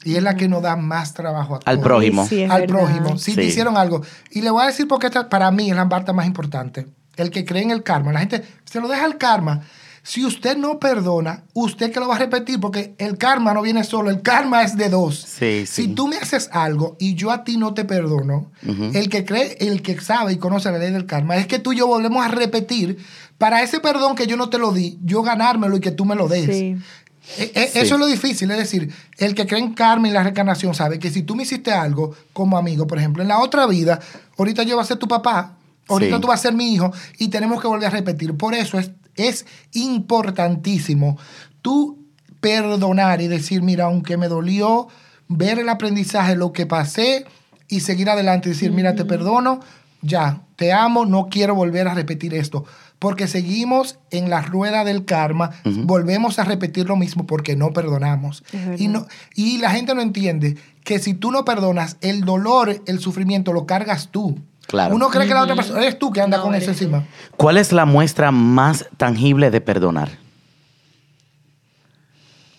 Y 0.03 0.15
es 0.15 0.23
la 0.23 0.35
que 0.35 0.47
nos 0.47 0.61
da 0.61 0.75
más 0.77 1.13
trabajo 1.13 1.55
a 1.55 1.59
Al 1.65 1.75
todos. 1.77 1.83
prójimo. 1.87 2.25
Sí, 2.27 2.41
es 2.43 2.49
al 2.51 2.61
verdad. 2.61 2.75
prójimo. 2.75 3.17
Si 3.17 3.35
te 3.35 3.43
hicieron 3.43 3.75
algo. 3.77 4.01
Y 4.31 4.41
le 4.41 4.49
voy 4.49 4.63
a 4.63 4.67
decir 4.67 4.87
porque 4.87 5.07
esta 5.07 5.27
para 5.29 5.51
mí 5.51 5.69
es 5.69 5.75
la 5.75 5.89
parte 5.89 6.13
más 6.13 6.25
importante. 6.25 6.87
El 7.17 7.31
que 7.31 7.43
cree 7.43 7.63
en 7.63 7.71
el 7.71 7.83
karma. 7.83 8.13
La 8.13 8.19
gente 8.19 8.43
se 8.63 8.79
lo 8.79 8.87
deja 8.87 9.03
al 9.03 9.17
karma. 9.17 9.61
Si 10.01 10.25
usted 10.25 10.55
no 10.57 10.79
perdona, 10.79 11.43
usted 11.53 11.91
que 11.91 11.99
lo 11.99 12.07
va 12.07 12.15
a 12.15 12.19
repetir 12.19 12.59
porque 12.61 12.95
el 12.97 13.17
karma 13.17 13.53
no 13.53 13.61
viene 13.61 13.83
solo, 13.83 14.09
el 14.09 14.21
karma 14.21 14.63
es 14.63 14.77
de 14.77 14.87
dos. 14.89 15.19
Sí, 15.19 15.65
Si 15.67 15.89
tú 15.89 16.07
me 16.07 16.15
haces 16.15 16.49
algo 16.53 16.95
y 16.97 17.15
yo 17.15 17.29
a 17.31 17.43
ti 17.43 17.57
no 17.57 17.73
te 17.73 17.83
perdono, 17.83 18.49
el 18.93 19.09
que 19.09 19.25
cree, 19.25 19.57
el 19.59 19.81
que 19.81 19.99
sabe 19.99 20.31
y 20.31 20.37
conoce 20.37 20.71
la 20.71 20.77
ley 20.77 20.91
del 20.91 21.05
karma, 21.05 21.35
es 21.35 21.45
que 21.47 21.59
tú 21.59 21.73
y 21.73 21.77
yo 21.77 21.85
volvemos 21.87 22.25
a 22.25 22.29
repetir 22.29 22.97
para 23.37 23.61
ese 23.61 23.81
perdón 23.81 24.15
que 24.15 24.25
yo 24.25 24.37
no 24.37 24.49
te 24.49 24.57
lo 24.57 24.71
di, 24.71 24.97
yo 25.03 25.21
ganármelo 25.21 25.75
y 25.75 25.81
que 25.81 25.91
tú 25.91 26.05
me 26.05 26.15
lo 26.15 26.29
des. 26.29 26.45
Sí. 26.45 26.77
Eh, 27.37 27.51
eh, 27.55 27.69
Sí. 27.71 27.79
Eso 27.79 27.95
es 27.95 27.99
lo 27.99 28.07
difícil, 28.07 28.49
es 28.51 28.57
decir, 28.57 28.91
el 29.17 29.35
que 29.35 29.45
cree 29.45 29.59
en 29.61 29.73
karma 29.73 30.07
y 30.07 30.11
la 30.11 30.23
reencarnación 30.23 30.73
sabe 30.73 30.99
que 30.99 31.09
si 31.11 31.23
tú 31.23 31.35
me 31.35 31.43
hiciste 31.43 31.71
algo 31.71 32.15
como 32.33 32.57
amigo, 32.57 32.87
por 32.87 32.97
ejemplo, 32.97 33.21
en 33.21 33.29
la 33.29 33.39
otra 33.39 33.65
vida, 33.67 33.99
ahorita 34.37 34.63
yo 34.63 34.75
voy 34.75 34.83
a 34.83 34.87
ser 34.87 34.97
tu 34.97 35.07
papá, 35.07 35.53
ahorita 35.87 36.15
Sí. 36.15 36.21
tú 36.21 36.27
vas 36.27 36.39
a 36.39 36.43
ser 36.43 36.53
mi 36.53 36.73
hijo 36.73 36.91
y 37.17 37.27
tenemos 37.29 37.61
que 37.61 37.67
volver 37.67 37.87
a 37.87 37.91
repetir. 37.91 38.35
Por 38.35 38.53
eso 38.55 38.79
es, 38.79 38.91
es 39.15 39.45
importantísimo 39.73 41.17
tú 41.61 41.97
perdonar 42.39 43.21
y 43.21 43.27
decir, 43.27 43.61
mira, 43.61 43.85
aunque 43.85 44.17
me 44.17 44.27
dolió, 44.27 44.87
ver 45.27 45.59
el 45.59 45.69
aprendizaje, 45.69 46.35
lo 46.35 46.53
que 46.53 46.65
pasé 46.65 47.25
y 47.67 47.81
seguir 47.81 48.09
adelante 48.09 48.49
y 48.49 48.53
decir, 48.53 48.71
mira, 48.71 48.95
te 48.95 49.05
perdono, 49.05 49.59
ya, 50.01 50.41
te 50.55 50.71
amo, 50.73 51.05
no 51.05 51.27
quiero 51.29 51.53
volver 51.55 51.87
a 51.87 51.93
repetir 51.93 52.33
esto. 52.33 52.65
Porque 52.99 53.27
seguimos 53.27 53.97
en 54.11 54.29
la 54.29 54.41
rueda 54.41 54.83
del 54.83 55.05
karma, 55.05 55.51
volvemos 55.63 56.37
a 56.37 56.43
repetir 56.43 56.85
lo 56.85 56.97
mismo 56.97 57.25
porque 57.25 57.55
no 57.55 57.71
perdonamos. 57.71 58.43
Y, 58.77 58.89
no, 58.89 59.07
y 59.35 59.57
la 59.59 59.71
gente 59.71 59.95
no 59.95 60.01
entiende 60.01 60.57
que 60.83 60.99
si 60.99 61.13
tú 61.13 61.31
no 61.31 61.45
perdonas, 61.45 61.95
el 62.01 62.21
dolor, 62.25 62.81
el 62.85 62.99
sufrimiento 62.99 63.53
lo 63.53 63.65
cargas 63.65 64.09
tú. 64.11 64.37
Claro. 64.67 64.93
Uno 64.95 65.07
cree 65.09 65.27
que 65.27 65.33
la 65.33 65.43
otra 65.43 65.55
persona, 65.55 65.79
eres 65.81 65.97
tú 65.97 66.11
que 66.11 66.21
anda 66.21 66.37
No, 66.37 66.43
con 66.43 66.55
eso 66.55 66.71
encima. 66.71 67.05
¿Cuál 67.37 67.57
es 67.57 67.71
la 67.71 67.85
muestra 67.85 68.31
más 68.31 68.85
tangible 68.97 69.49
de 69.49 69.61
perdonar? 69.61 70.09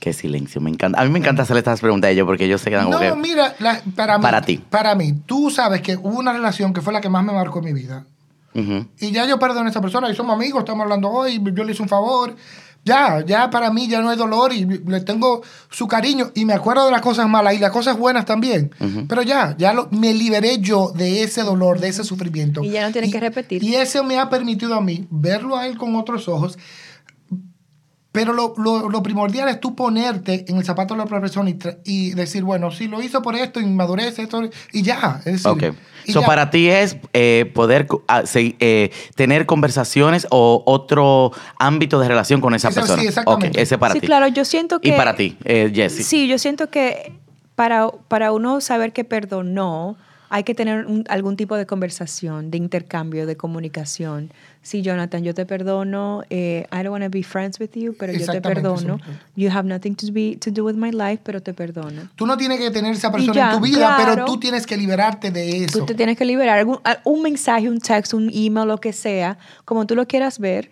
Qué 0.01 0.15
silencio, 0.15 0.61
me 0.63 0.71
encanta. 0.71 0.99
A 1.01 1.05
mí 1.05 1.11
me 1.11 1.19
encanta 1.19 1.43
hacerle 1.43 1.59
estas 1.61 1.81
preguntas 1.81 2.09
a 2.09 2.13
ellos 2.13 2.25
porque 2.27 2.47
ellos 2.47 2.63
se 2.63 2.71
quedan 2.71 2.89
No, 2.89 2.99
que- 2.99 3.15
mira, 3.15 3.55
la- 3.59 3.83
para 3.95 4.17
mí. 4.17 4.23
Para 4.23 4.41
ti. 4.41 4.57
Para 4.71 4.95
mí, 4.95 5.13
tú 5.27 5.51
sabes 5.51 5.83
que 5.83 5.97
hubo 5.99 6.19
una 6.19 6.33
relación 6.33 6.73
que 6.73 6.81
fue 6.81 6.95
la 6.95 7.03
que 7.03 7.11
más 7.11 7.23
me 7.23 7.33
marcó 7.35 7.59
en 7.59 7.67
mi 7.67 7.73
vida. 7.75 8.07
Ujú. 8.55 8.87
Y 9.01 9.13
ya 9.13 9.27
yo 9.27 9.39
perdoné 9.39 9.69
a 9.69 9.71
esa 9.71 9.81
persona 9.81 10.11
y 10.11 10.15
somos 10.17 10.35
amigos, 10.35 10.61
estamos 10.61 10.83
hablando 10.83 11.09
hoy, 11.11 11.41
yo 11.55 11.65
le 11.65 11.73
hice 11.73 11.83
un 11.83 11.89
favor. 11.89 12.35
Ya, 12.83 13.23
ya 13.27 13.51
para 13.51 13.71
mí 13.71 13.89
ya 13.89 14.01
no 14.01 14.09
hay 14.09 14.17
dolor 14.17 14.55
y 14.55 14.65
le 14.65 15.01
tengo 15.03 15.43
su 15.71 15.87
cariño 15.87 16.31
y 16.35 16.47
me 16.47 16.55
acuerdo 16.55 16.87
de 16.87 16.91
las 16.93 17.03
cosas 17.03 17.29
malas 17.29 17.53
y 17.53 17.59
las 17.59 17.73
cosas 17.73 17.99
buenas 17.99 18.25
también. 18.25 18.71
Pero 19.07 19.21
ya, 19.21 19.55
ya 19.59 19.75
lo- 19.75 19.89
me 19.91 20.15
liberé 20.15 20.61
yo 20.61 20.91
de 20.95 21.23
ese 21.23 21.43
dolor, 21.43 21.79
de 21.79 21.89
ese 21.89 22.05
sufrimiento. 22.05 22.65
Y 22.65 22.71
ya 22.71 22.87
no 22.87 22.91
tienes 22.93 23.13
que 23.13 23.21
repetir. 23.21 23.63
Y 23.63 23.75
eso 23.75 24.03
me 24.03 24.19
ha 24.19 24.31
permitido 24.31 24.75
a 24.77 24.81
mí 24.81 25.07
verlo 25.11 25.59
a 25.59 25.67
él 25.67 25.77
con 25.77 25.95
otros 25.95 26.27
ojos. 26.27 26.59
Pero 28.13 28.33
lo, 28.33 28.55
lo- 28.57 28.89
lo 28.89 29.03
primordial 29.05 29.49
es 29.49 29.61
tú 29.61 29.77
ponerte 29.77 30.45
en 30.49 30.57
el 30.57 30.65
zapato 30.65 30.95
de 30.95 30.99
la 30.99 31.05
otra 31.05 31.21
persona 31.21 31.49
y, 31.49 31.55
tra- 31.55 31.79
y 31.85 32.11
decir, 32.11 32.43
bueno, 32.43 32.73
sí, 32.73 32.89
lo 32.89 33.01
hizo 33.01 33.23
por 33.23 33.37
esto, 33.37 33.61
inmadurez, 33.61 34.19
esto, 34.19 34.43
y 34.73 34.83
ya. 34.83 35.19
Es 35.25 35.43
decir, 35.45 35.47
Ok. 35.51 35.63
y 36.07 36.13
So, 36.13 36.21
ya. 36.23 36.27
para 36.27 36.51
ti 36.51 36.69
es 36.69 36.97
eh, 37.13 37.49
poder 37.55 37.87
ah, 38.09 38.23
se- 38.27 38.57
eh, 38.59 38.91
tener 39.15 39.47
conversaciones 39.47 40.27
o 40.31 40.63
otro 40.67 41.31
ámbito 41.61 42.01
de 42.01 42.09
relación 42.09 42.41
con 42.41 42.53
esa 42.55 42.71
Eso 42.71 42.81
sí, 42.81 42.87
persona. 42.89 43.03
exactamente. 43.09 43.59
Ok, 43.59 43.63
ese 43.63 43.79
para 43.79 43.95
sí, 43.95 44.01
ti. 44.01 44.07
claro, 44.09 44.27
yo 44.27 44.45
siento 44.45 44.81
que... 44.81 44.89
Y 44.89 44.93
para 44.93 45.15
ti, 45.15 45.37
eh, 45.45 45.71
Jessie. 45.73 46.03
Sí, 46.03 46.27
yo 46.27 46.37
siento 46.39 46.69
que 46.69 47.13
para, 47.55 47.89
para 48.09 48.33
uno 48.33 48.61
saber 48.61 48.93
que 48.93 49.05
perdonó, 49.05 49.97
hay 50.33 50.45
que 50.45 50.55
tener 50.55 50.87
un- 50.87 51.05
algún 51.09 51.37
tipo 51.37 51.57
de 51.57 51.67
conversación, 51.67 52.51
de 52.51 52.57
intercambio, 52.59 53.27
de 53.27 53.37
comunicación. 53.37 54.31
Sí, 54.63 54.81
Jonathan, 54.83 55.25
yo 55.25 55.35
te 55.35 55.45
perdono. 55.45 56.23
eh, 56.31 56.67
I 56.73 56.77
don't 56.83 56.91
want 56.91 57.03
to 57.05 57.11
be 57.11 57.23
friends 57.23 57.59
with 57.59 57.71
you, 57.75 57.95
pero 57.99 58.13
yo 58.13 58.27
te 58.27 58.41
perdono. 58.41 58.99
You 59.37 59.51
have 59.51 59.67
nothing 59.69 59.95
to, 59.97 60.13
be, 60.13 60.37
to 60.41 60.51
do 60.51 60.65
with 60.65 60.75
my 60.77 60.91
life, 60.93 61.21
pero 61.25 61.43
te 61.43 61.53
perdono. 61.53 62.09
Tú 62.15 62.27
no 62.27 62.37
tienes 62.37 62.59
que 62.61 62.71
tener 62.71 62.93
esa 62.93 63.11
persona 63.11 63.35
ya, 63.35 63.53
en 63.53 63.59
tu 63.59 63.65
vida, 63.65 63.97
pero 63.99 64.25
tú 64.25 64.39
tienes 64.39 64.67
que 64.67 64.77
liberarte 64.77 65.31
de 65.31 65.65
eso. 65.65 65.81
Tú 65.81 65.85
te 65.87 65.95
tienes 65.95 66.17
que 66.17 66.25
liberar 66.25 66.59
algún, 66.59 66.79
un 67.05 67.23
mensaje, 67.23 67.69
un 67.69 67.81
texto, 67.81 68.17
un 68.17 68.31
email, 68.33 68.69
lo 68.69 68.79
que 68.79 68.93
sea, 68.93 69.37
como 69.65 69.87
tú 69.87 69.95
lo 69.95 70.07
quieras 70.07 70.39
ver, 70.39 70.71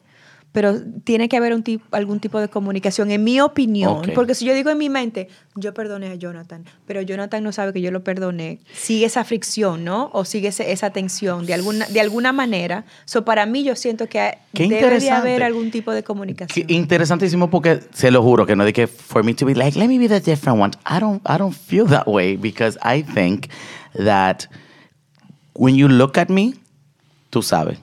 pero 0.50 0.74
tiene 1.04 1.28
que 1.28 1.36
haber 1.36 1.52
un 1.54 1.62
tip- 1.62 1.82
algún 1.92 2.20
tipo 2.20 2.40
de 2.40 2.48
comunicación, 2.48 3.10
en 3.10 3.22
mi 3.22 3.38
opinión. 3.40 4.02
Porque 4.14 4.34
si 4.34 4.44
yo 4.46 4.54
digo 4.54 4.70
en 4.70 4.78
mi 4.78 4.88
mente, 4.88 5.28
yo 5.54 5.74
perdoné 5.74 6.08
a 6.08 6.14
Jonathan, 6.14 6.64
pero 6.86 7.02
Jonathan 7.02 7.44
no 7.44 7.52
sabe 7.52 7.72
que 7.72 7.80
yo 7.82 7.90
lo 7.90 8.02
perdoné, 8.02 8.58
sigue 8.72 9.04
esa 9.06 9.24
fricción, 9.24 9.84
¿no? 9.84 10.10
O 10.14 10.24
sigue 10.24 10.48
ese- 10.48 10.72
esa 10.72 10.90
tensión 10.90 11.44
de 11.46 11.54
alguna, 11.54 11.86
de 11.86 12.00
alguna 12.00 12.32
manera. 12.32 12.84
So, 13.04 13.24
para 13.24 13.44
mí 13.46 13.62
yo 13.62 13.76
siento 13.76 14.08
que 14.08 14.38
Qué 14.54 14.68
debe 14.68 14.98
de 15.00 15.10
haber 15.10 15.42
algún 15.42 15.70
tipo 15.70 15.92
de 15.92 16.00
Qué 16.02 16.06
comunicación. 16.06 16.66
interesantísimo 16.70 17.50
porque 17.50 17.80
se 17.92 18.10
lo 18.10 18.22
juro 18.22 18.46
que 18.46 18.56
no 18.56 18.64
de 18.64 18.72
que 18.72 18.86
for 18.86 19.22
me 19.24 19.34
to 19.34 19.44
be 19.46 19.54
like 19.54 19.78
let 19.78 19.86
me 19.88 19.98
be 19.98 20.08
the 20.08 20.20
different 20.20 20.58
one. 20.60 20.72
I 20.86 20.98
don't 20.98 21.20
I 21.28 21.36
don't 21.38 21.54
feel 21.54 21.86
that 21.88 22.06
way 22.06 22.36
because 22.36 22.78
I 22.82 23.02
think 23.02 23.48
that 23.94 24.44
when 25.54 25.74
you 25.76 25.88
look 25.88 26.16
at 26.18 26.28
me, 26.30 26.54
tú 27.30 27.42
sabes. 27.42 27.78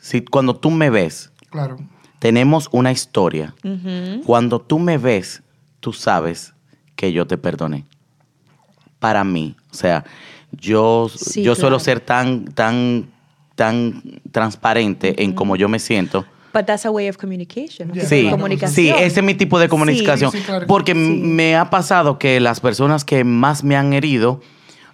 Si 0.00 0.22
cuando 0.22 0.56
tú 0.56 0.70
me 0.70 0.90
ves, 0.90 1.30
Claro. 1.52 1.76
tenemos 2.18 2.68
una 2.72 2.90
historia. 2.90 3.54
Cuando 4.26 4.60
tú 4.60 4.78
me 4.78 4.98
ves, 4.98 5.42
tú 5.80 5.92
sabes 5.92 6.54
que 6.96 7.12
yo 7.12 7.26
te 7.26 7.38
perdoné. 7.38 7.84
Para 8.98 9.22
mí, 9.22 9.54
o 9.70 9.74
sea, 9.74 10.04
yo, 10.50 11.08
Sí, 11.14 11.42
yo 11.42 11.54
suelo 11.54 11.78
ser 11.78 12.00
tan, 12.00 12.46
tan, 12.46 13.10
tan 13.54 14.02
transparente 14.30 15.22
en 15.22 15.32
cómo 15.32 15.56
yo 15.56 15.68
me 15.68 15.78
siento 15.78 16.24
But 16.52 16.66
that's 16.66 16.84
a 16.84 16.90
way 16.90 17.08
of 17.08 17.16
communication. 17.16 17.92
Yeah. 17.92 18.04
Sí, 18.04 18.24
de 18.24 18.30
comunicación. 18.30 18.74
sí, 18.74 18.90
ese 18.90 19.20
es 19.20 19.24
mi 19.24 19.34
tipo 19.34 19.58
de 19.58 19.68
comunicación. 19.68 20.30
Sí, 20.30 20.38
sí, 20.38 20.44
claro. 20.44 20.66
Porque 20.66 20.94
me 20.94 21.56
ha 21.56 21.70
pasado 21.70 22.18
que 22.18 22.40
las 22.40 22.60
personas 22.60 23.04
que 23.04 23.24
más 23.24 23.64
me 23.64 23.74
han 23.74 23.94
herido, 23.94 24.42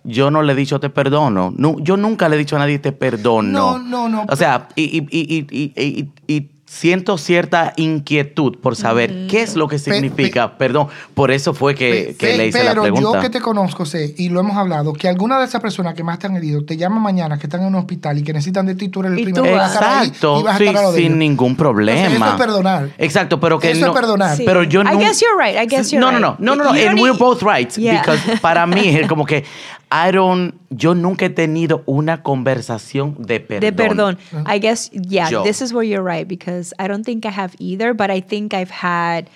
yo 0.08 0.30
no 0.30 0.42
le 0.42 0.52
he 0.52 0.56
dicho 0.56 0.80
te 0.80 0.90
perdono. 0.90 1.52
Yo 1.80 1.96
nunca 1.96 2.28
le 2.28 2.36
he 2.36 2.38
dicho 2.38 2.56
a 2.56 2.58
nadie 2.58 2.78
te 2.78 2.92
perdono. 2.92 3.78
No, 3.78 3.78
no, 3.78 4.08
no. 4.08 4.26
O 4.28 4.36
sea, 4.36 4.68
y, 4.74 4.82
y- 4.98 5.06
y- 5.10 5.46
y- 5.50 5.72
y- 5.76 5.82
y- 6.26 6.34
y 6.36 6.50
siento 6.70 7.16
cierta 7.16 7.72
inquietud 7.76 8.58
por 8.58 8.76
saber 8.76 9.26
qué 9.26 9.40
es 9.40 9.56
lo 9.56 9.68
que 9.68 9.78
significa 9.78 10.58
perdón. 10.58 10.88
Por 11.14 11.30
eso 11.30 11.54
fue 11.54 11.74
que, 11.74 11.90
Pe- 12.10 12.16
que 12.18 12.26
pe- 12.26 12.36
le 12.36 12.46
hice 12.48 12.62
la 12.62 12.70
pero 12.72 12.82
pregunta. 12.82 13.10
yo 13.16 13.20
que 13.22 13.30
te 13.30 13.40
conozco 13.40 13.86
sé, 13.86 14.14
y 14.18 14.28
lo 14.28 14.40
hemos 14.40 14.54
hablado, 14.54 14.92
que 14.92 15.08
alguna 15.08 15.38
de 15.38 15.46
esas 15.46 15.62
personas 15.62 15.94
que 15.94 16.04
más 16.04 16.18
te 16.18 16.26
han 16.26 16.36
herido 16.36 16.62
te 16.66 16.76
llaman 16.76 17.02
mañana, 17.02 17.38
que 17.38 17.46
están 17.46 17.62
en 17.62 17.68
un 17.68 17.76
hospital 17.76 18.18
y 18.18 18.22
que 18.22 18.34
necesitan 18.34 18.66
de 18.66 18.74
ti, 18.74 18.90
tú 18.90 19.00
eres 19.00 19.12
el 19.12 19.22
primero 19.24 19.44
que 19.44 19.50
vas 19.52 19.70
a 19.70 19.74
estar 19.74 19.84
ahí 20.02 20.08
Exacto, 20.08 20.40
y 20.40 20.42
vas 20.42 20.54
a 20.54 20.58
sí, 20.58 20.64
estar 20.66 20.76
a 20.76 20.82
lo 20.82 20.92
de 20.92 20.98
sin 20.98 21.06
ellos. 21.06 21.18
ningún 21.18 21.56
problema. 21.56 22.00
Entonces, 22.00 22.20
eso 22.22 22.34
es 22.34 22.40
perdonar. 22.42 22.90
Exacto, 22.98 23.40
pero 23.40 23.58
que 23.58 23.70
Eso 23.70 23.86
no. 23.86 23.92
es 23.94 23.98
perdonar. 24.00 24.36
Sí. 24.36 24.42
Pero 24.44 24.62
yo 24.64 24.82
I 24.82 24.84
no. 24.84 24.98
guess 24.98 25.22
you're 25.22 25.42
right. 25.42 25.56
I 25.56 25.66
guess 25.74 25.90
you're 25.90 26.00
no, 26.04 26.12
no, 26.12 26.18
no, 26.20 26.30
right. 26.32 26.40
no, 26.40 26.54
no, 26.54 26.64
no. 26.64 27.50
Right. 27.50 27.70
Yeah. 27.78 28.00
Because 28.02 28.20
para 28.42 28.66
mí 28.66 28.88
es 28.88 29.08
como 29.08 29.24
que 29.24 29.38
I 29.38 29.44
don't, 29.90 30.54
yo 30.70 30.94
nunca 30.94 31.26
he 31.26 31.30
tenido 31.30 31.82
una 31.86 32.22
conversación 32.22 33.16
de 33.18 33.40
perdón. 33.40 33.60
De 33.60 33.72
perdón. 33.72 34.18
I 34.46 34.58
guess, 34.60 34.90
yeah, 34.90 35.30
Yo. 35.30 35.42
this 35.42 35.62
is 35.62 35.72
where 35.72 35.86
you're 35.88 36.02
right 36.04 36.26
because 36.28 36.74
I 36.78 36.88
don't 36.88 37.04
think 37.04 37.24
I 37.24 37.30
have 37.30 37.54
either, 37.58 37.94
but 37.94 38.10
I 38.10 38.20
think 38.20 38.52
I've 38.52 38.70
had 38.70 39.26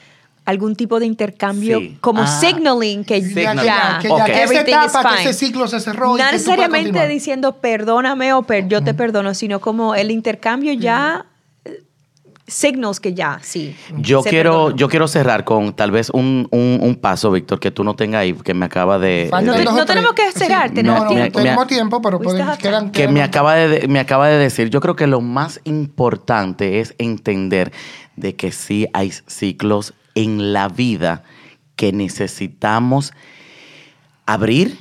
algún 0.44 0.74
tipo 0.74 0.98
de 0.98 1.06
intercambio 1.06 1.78
Sí. 1.78 1.96
como 2.00 2.22
Ah. 2.22 2.26
signaling 2.26 3.04
que 3.04 3.20
Ya, 3.20 3.28
Signal. 3.28 3.58
que 3.60 3.64
ya, 3.64 3.76
ya, 3.92 3.98
que 4.02 4.08
ya, 4.08 4.14
Ok. 4.14 4.24
que 4.26 4.42
esa 4.42 4.60
etapa, 4.62 5.16
que 5.16 5.30
ese 5.30 5.32
ciclo 5.34 5.68
se 5.68 5.78
cerró. 5.80 6.16
No 6.16 6.32
necesariamente 6.32 7.06
diciendo 7.08 7.52
perdóname 7.58 8.32
o 8.34 8.42
per- 8.42 8.66
yo 8.68 8.82
te 8.82 8.92
perdono, 8.92 9.34
sino 9.34 9.60
como 9.60 9.94
el 9.94 10.10
intercambio 10.10 10.72
ya, 10.72 11.26
signals 12.52 13.00
que 13.00 13.14
ya, 13.14 13.38
sí. 13.42 13.74
Yo 13.96 14.22
quiero, 14.22 14.52
perdonó. 14.52 14.76
yo 14.76 14.88
quiero 14.88 15.08
cerrar 15.08 15.44
con 15.44 15.72
tal 15.74 15.90
vez 15.90 16.10
un, 16.10 16.46
un, 16.50 16.78
un 16.80 16.94
paso, 16.96 17.30
Víctor, 17.32 17.58
que 17.60 17.70
tú 17.70 17.82
no 17.84 17.94
tengas 17.96 18.20
ahí, 18.20 18.32
que 18.34 18.54
me 18.54 18.66
acaba 18.66 18.98
de. 18.98 19.28
No, 19.32 19.40
no 19.72 19.84
tenemos 19.86 20.12
que 20.12 20.30
cerrar, 20.32 20.68
Sí, 20.68 20.74
tenemos 20.76 21.00
no, 21.00 21.04
no, 21.06 21.10
tiempo. 21.14 21.38
tenemos 21.38 21.64
Me- 21.64 21.68
tiempo, 21.68 22.02
pero 22.02 22.20
pueden, 22.20 22.46
quedan, 22.58 22.90
que 22.90 23.02
quedan- 23.02 23.14
me 23.14 23.22
acaba, 23.22 23.54
de, 23.54 23.88
me 23.88 23.98
acaba 24.00 24.28
de 24.28 24.38
decir, 24.38 24.70
yo 24.70 24.80
creo 24.80 24.96
que 24.96 25.06
lo 25.06 25.20
más 25.20 25.60
importante 25.64 26.80
es 26.80 26.94
entender 26.98 27.72
de 28.16 28.34
que 28.36 28.52
sí 28.52 28.86
hay 28.92 29.10
ciclos 29.26 29.94
en 30.14 30.52
la 30.52 30.68
vida 30.68 31.22
que 31.76 31.92
necesitamos 31.92 33.12
abrir 34.26 34.78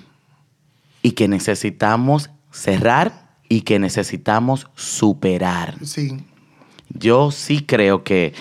y 1.02 1.12
que 1.12 1.28
necesitamos 1.28 2.30
cerrar 2.52 3.30
y 3.50 3.62
que 3.62 3.80
necesitamos 3.80 4.68
superar. 4.76 5.76
Sí. 5.84 6.18
Yo 6.94 7.32
sí 7.32 7.62
creo 7.62 8.04
que 8.04 8.34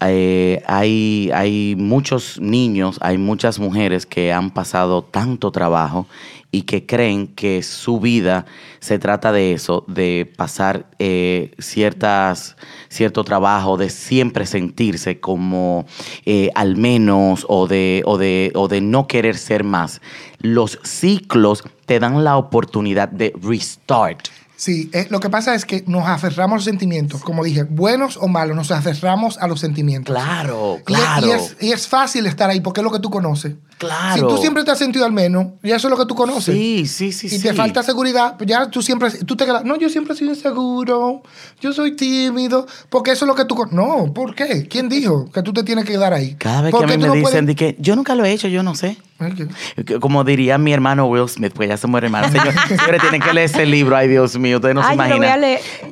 eh, 0.00 0.62
hay, 0.66 1.30
hay 1.32 1.74
muchos 1.76 2.38
niños, 2.40 2.98
hay 3.00 3.16
muchas 3.16 3.58
mujeres 3.58 4.04
que 4.04 4.32
han 4.32 4.50
pasado 4.50 5.02
tanto 5.02 5.50
trabajo 5.50 6.06
y 6.52 6.62
que 6.62 6.86
creen 6.86 7.26
que 7.28 7.62
su 7.62 7.98
vida 8.00 8.46
se 8.78 8.98
trata 8.98 9.32
de 9.32 9.52
eso, 9.52 9.84
de 9.88 10.30
pasar 10.36 10.86
eh, 10.98 11.52
ciertas, 11.58 12.56
cierto 12.88 13.24
trabajo, 13.24 13.76
de 13.76 13.90
siempre 13.90 14.46
sentirse 14.46 15.18
como 15.18 15.86
eh, 16.24 16.50
al 16.54 16.76
menos 16.76 17.44
o 17.48 17.66
de, 17.66 18.02
o, 18.06 18.16
de, 18.16 18.52
o 18.54 18.68
de 18.68 18.80
no 18.80 19.06
querer 19.06 19.36
ser 19.36 19.64
más. 19.64 20.00
Los 20.40 20.78
ciclos 20.82 21.64
te 21.84 22.00
dan 22.00 22.22
la 22.22 22.36
oportunidad 22.36 23.08
de 23.08 23.32
restart. 23.42 24.28
Sí, 24.56 24.88
eh, 24.94 25.06
lo 25.10 25.20
que 25.20 25.28
pasa 25.28 25.54
es 25.54 25.66
que 25.66 25.84
nos 25.86 26.06
aferramos 26.08 26.54
a 26.54 26.56
los 26.56 26.64
sentimientos, 26.64 27.20
como 27.22 27.44
dije, 27.44 27.64
buenos 27.64 28.16
o 28.16 28.26
malos, 28.26 28.56
nos 28.56 28.70
aferramos 28.70 29.36
a 29.38 29.46
los 29.46 29.60
sentimientos. 29.60 30.14
Claro, 30.14 30.78
claro. 30.84 31.26
Y 31.26 31.30
es, 31.30 31.56
y 31.60 31.72
es 31.72 31.86
fácil 31.86 32.24
estar 32.26 32.48
ahí 32.48 32.60
porque 32.60 32.80
es 32.80 32.84
lo 32.84 32.90
que 32.90 32.98
tú 33.00 33.10
conoces. 33.10 33.52
Claro. 33.76 34.14
Si 34.30 34.34
tú 34.34 34.40
siempre 34.40 34.64
te 34.64 34.70
has 34.70 34.78
sentido 34.78 35.04
al 35.04 35.12
menos, 35.12 35.48
y 35.62 35.70
eso 35.72 35.88
es 35.88 35.90
lo 35.90 35.98
que 35.98 36.06
tú 36.06 36.14
conoces. 36.14 36.54
Sí, 36.54 36.86
sí, 36.86 37.12
sí, 37.12 37.26
y 37.26 37.30
sí. 37.30 37.40
te 37.42 37.52
falta 37.52 37.82
seguridad, 37.82 38.36
pues 38.38 38.48
ya 38.48 38.70
tú 38.70 38.80
siempre, 38.80 39.10
tú 39.10 39.36
te 39.36 39.44
quedas, 39.44 39.64
no, 39.66 39.76
yo 39.76 39.90
siempre 39.90 40.16
sido 40.16 40.30
inseguro, 40.30 41.22
yo 41.60 41.72
soy 41.74 41.94
tímido, 41.94 42.66
porque 42.88 43.10
eso 43.12 43.26
es 43.26 43.28
lo 43.28 43.34
que 43.34 43.44
tú... 43.44 43.54
con-". 43.54 43.68
No, 43.74 44.14
¿por 44.14 44.34
qué? 44.34 44.66
¿Quién 44.68 44.88
dijo 44.88 45.30
que 45.30 45.42
tú 45.42 45.52
te 45.52 45.62
tienes 45.62 45.84
que 45.84 45.92
quedar 45.92 46.14
ahí? 46.14 46.34
Cada 46.38 46.62
vez 46.62 46.70
¿Por 46.70 46.86
que 46.86 46.94
a 46.94 46.96
mí 46.96 47.02
me 47.02 47.08
no 47.08 47.12
dicen 47.14 47.30
puedes- 47.30 47.46
de 47.46 47.54
que 47.54 47.76
yo 47.78 47.94
nunca 47.94 48.14
lo 48.14 48.24
he 48.24 48.32
hecho, 48.32 48.48
yo 48.48 48.62
no 48.62 48.74
sé. 48.74 48.96
Ok. 49.20 49.84
Que- 49.84 50.00
Como 50.00 50.24
diría 50.24 50.58
mi 50.58 50.72
hermano 50.72 51.06
Will 51.06 51.28
Smith, 51.28 51.52
pues 51.54 51.68
ya 51.68 51.76
se 51.76 51.86
muere 51.86 52.06
hermano. 52.06 52.28
Señor, 52.28 52.52
señores, 52.68 53.00
tienen 53.00 53.20
que 53.22 53.32
leer 53.32 53.46
ese 53.50 53.64
libro. 53.66 53.96
Ay, 53.96 54.08
Dios 54.08 54.36
mío, 54.38 54.56
ustedes 54.56 54.74
no 54.74 54.82
se 54.82 54.88
Ay, 54.88 54.94
imaginan. 54.94 55.40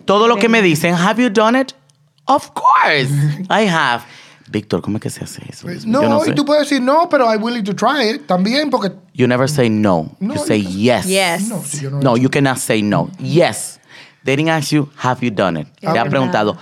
Todo 0.05 0.29
lo 0.29 0.37
que 0.37 0.49
me 0.49 0.61
dicen, 0.63 0.95
¿have 0.95 1.23
you 1.23 1.31
done 1.31 1.59
it? 1.61 1.73
Of 2.27 2.51
course, 2.53 3.11
I 3.51 3.67
have. 3.69 4.03
Víctor, 4.47 4.83
¿cómo 4.83 4.99
es 4.99 5.03
que 5.03 5.11
se 5.11 5.25
hace 5.25 5.43
eso? 5.49 5.67
Mío? 5.67 5.79
No, 5.87 6.25
y 6.27 6.35
tú 6.35 6.45
puedes 6.45 6.69
decir 6.69 6.83
no, 6.83 7.09
pero 7.09 7.27
I'm 7.33 7.43
willing 7.43 7.65
to 7.65 7.75
try 7.75 8.11
it 8.15 8.27
también, 8.27 8.69
porque... 8.71 8.93
You 9.15 9.27
never 9.27 9.49
say 9.49 9.71
no. 9.71 10.11
No, 10.21 10.35
you 10.35 10.41
say 10.45 10.63
no. 10.63 10.69
yes. 10.71 11.07
Yes. 11.07 11.49
No, 11.49 11.63
si 11.65 11.81
yo 11.81 11.91
no, 11.91 12.01
No, 12.01 12.17
you 12.17 12.29
cannot 12.29 12.59
say 12.59 12.83
no. 12.83 13.11
Yes. 13.19 13.81
They 14.23 14.37
didn't 14.37 14.51
ask 14.51 14.71
you, 14.71 14.89
have 14.97 15.25
you 15.25 15.31
done 15.31 15.59
it? 15.61 15.67
Te 15.81 15.87
han 15.87 15.95
verdad. 15.95 16.11
preguntado, 16.11 16.59